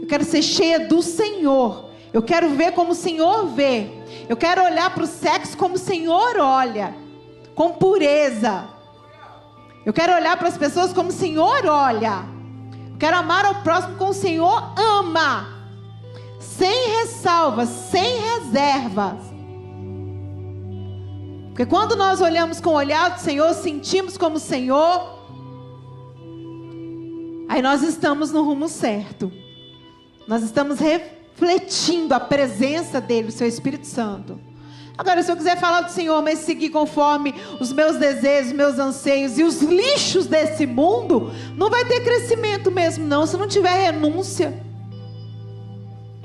[0.00, 1.90] Eu quero ser cheia do Senhor.
[2.10, 3.90] Eu quero ver como o Senhor vê.
[4.26, 6.94] Eu quero olhar para o sexo como o Senhor olha,
[7.54, 8.64] com pureza.
[9.84, 12.24] Eu quero olhar para as pessoas como o Senhor olha.
[12.92, 15.53] Eu quero amar ao próximo como o Senhor ama
[16.44, 19.18] sem ressalvas, sem reservas.
[21.48, 25.18] Porque quando nós olhamos com o olhar do Senhor, sentimos como o Senhor,
[27.48, 29.30] aí nós estamos no rumo certo.
[30.26, 34.40] Nós estamos refletindo a presença dele, o seu Espírito Santo.
[34.96, 39.38] Agora, se eu quiser falar do Senhor, mas seguir conforme os meus desejos, meus anseios
[39.38, 44.73] e os lixos desse mundo, não vai ter crescimento mesmo, não, se não tiver renúncia.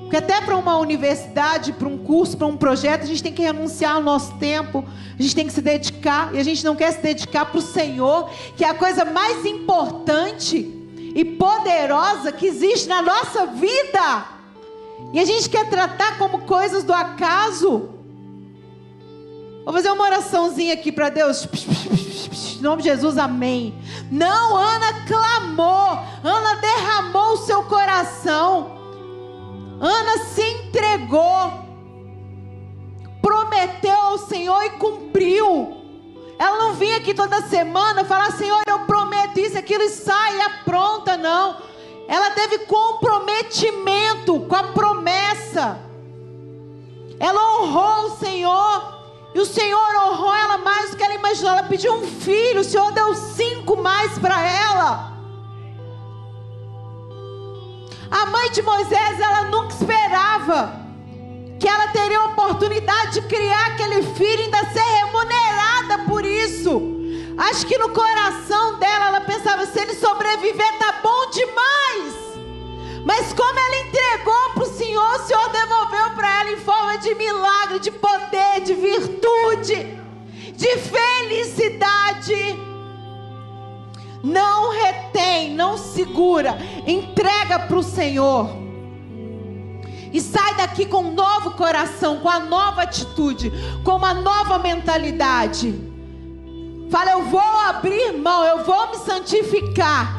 [0.10, 3.44] Porque até para uma universidade, para um curso, para um projeto, a gente tem que
[3.44, 4.84] renunciar ao nosso tempo,
[5.16, 7.62] a gente tem que se dedicar, e a gente não quer se dedicar para o
[7.62, 10.68] Senhor, que é a coisa mais importante
[11.14, 14.26] e poderosa que existe na nossa vida.
[15.14, 17.90] E a gente quer tratar como coisas do acaso.
[19.64, 21.48] Vou fazer uma oraçãozinha aqui para Deus.
[22.58, 23.76] Em nome de Jesus, amém.
[24.12, 28.79] Não, Ana clamou, Ana derramou o seu coração.
[29.80, 31.54] Ana se entregou,
[33.22, 35.78] prometeu ao Senhor e cumpriu.
[36.38, 40.50] Ela não vinha aqui toda semana falar: Senhor, eu prometo isso, aquilo e sai, é
[40.64, 41.58] pronta, não.
[42.08, 45.80] Ela teve comprometimento com a promessa.
[47.20, 49.00] Ela honrou o Senhor.
[49.36, 51.52] E o Senhor honrou ela mais do que ela imaginou.
[51.52, 55.09] Ela pediu um filho, o Senhor deu cinco mais para ela.
[58.12, 60.74] A mãe de Moisés, ela nunca esperava
[61.60, 66.82] que ela teria a oportunidade de criar aquele filho e ainda ser remunerada por isso.
[67.38, 72.16] Acho que no coração dela ela pensava: se ele sobreviver, tá bom demais.
[73.06, 77.16] Mas como ela entregou para o Senhor, o Senhor devolveu para ela em forma de
[77.16, 80.00] milagre, de poder, de virtude,
[80.54, 82.69] de felicidade.
[84.24, 88.50] Não retém, não segura, entrega para o Senhor.
[90.12, 93.52] E sai daqui com um novo coração, com a nova atitude,
[93.84, 95.74] com uma nova mentalidade.
[96.90, 100.16] Fala, eu vou abrir mão, eu vou me santificar.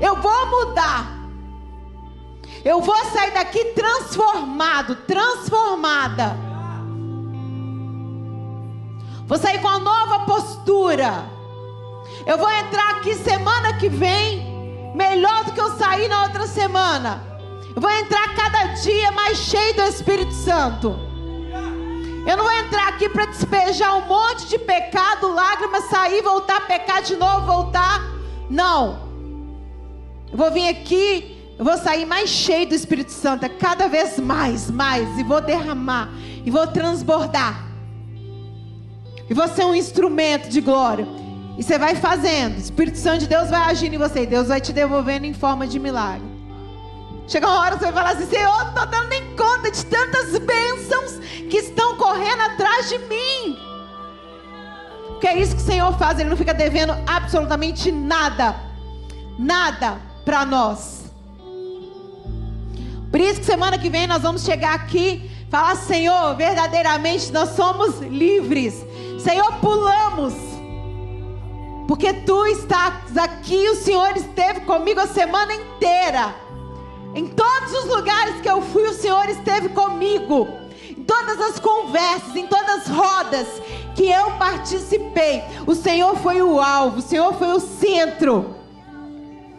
[0.00, 1.22] Eu vou mudar.
[2.64, 6.36] Eu vou sair daqui transformado, transformada.
[9.26, 11.24] Vou sair com uma nova postura.
[12.26, 14.42] Eu vou entrar aqui semana que vem
[14.94, 17.22] melhor do que eu saí na outra semana.
[17.74, 20.98] Eu vou entrar cada dia mais cheio do Espírito Santo.
[22.26, 27.02] Eu não vou entrar aqui para despejar um monte de pecado, lágrimas, sair, voltar pecar
[27.02, 28.00] de novo, voltar.
[28.48, 29.10] Não.
[30.30, 31.32] Eu vou vir aqui
[31.62, 36.10] eu vou sair mais cheio do Espírito Santo, cada vez mais, mais, e vou derramar,
[36.44, 37.68] e vou transbordar.
[39.30, 41.06] E vou ser um instrumento de glória.
[41.56, 44.48] E você vai fazendo, o Espírito Santo de Deus vai agindo em você, e Deus
[44.48, 46.26] vai te devolvendo em forma de milagre.
[47.28, 50.38] Chega uma hora você vai falar assim: Senhor, não estou dando nem conta de tantas
[50.38, 51.18] bênçãos
[51.48, 53.58] que estão correndo atrás de mim.
[55.08, 58.56] Porque é isso que o Senhor faz, Ele não fica devendo absolutamente nada,
[59.38, 61.04] nada para nós.
[63.10, 68.00] Por isso que semana que vem nós vamos chegar aqui falar, Senhor, verdadeiramente nós somos
[68.00, 68.84] livres.
[69.18, 70.51] Senhor, pulamos.
[71.86, 76.34] Porque tu estás aqui, o Senhor esteve comigo a semana inteira.
[77.14, 80.48] Em todos os lugares que eu fui, o Senhor esteve comigo.
[80.88, 83.48] Em todas as conversas, em todas as rodas
[83.94, 88.61] que eu participei, o Senhor foi o alvo, o Senhor foi o centro.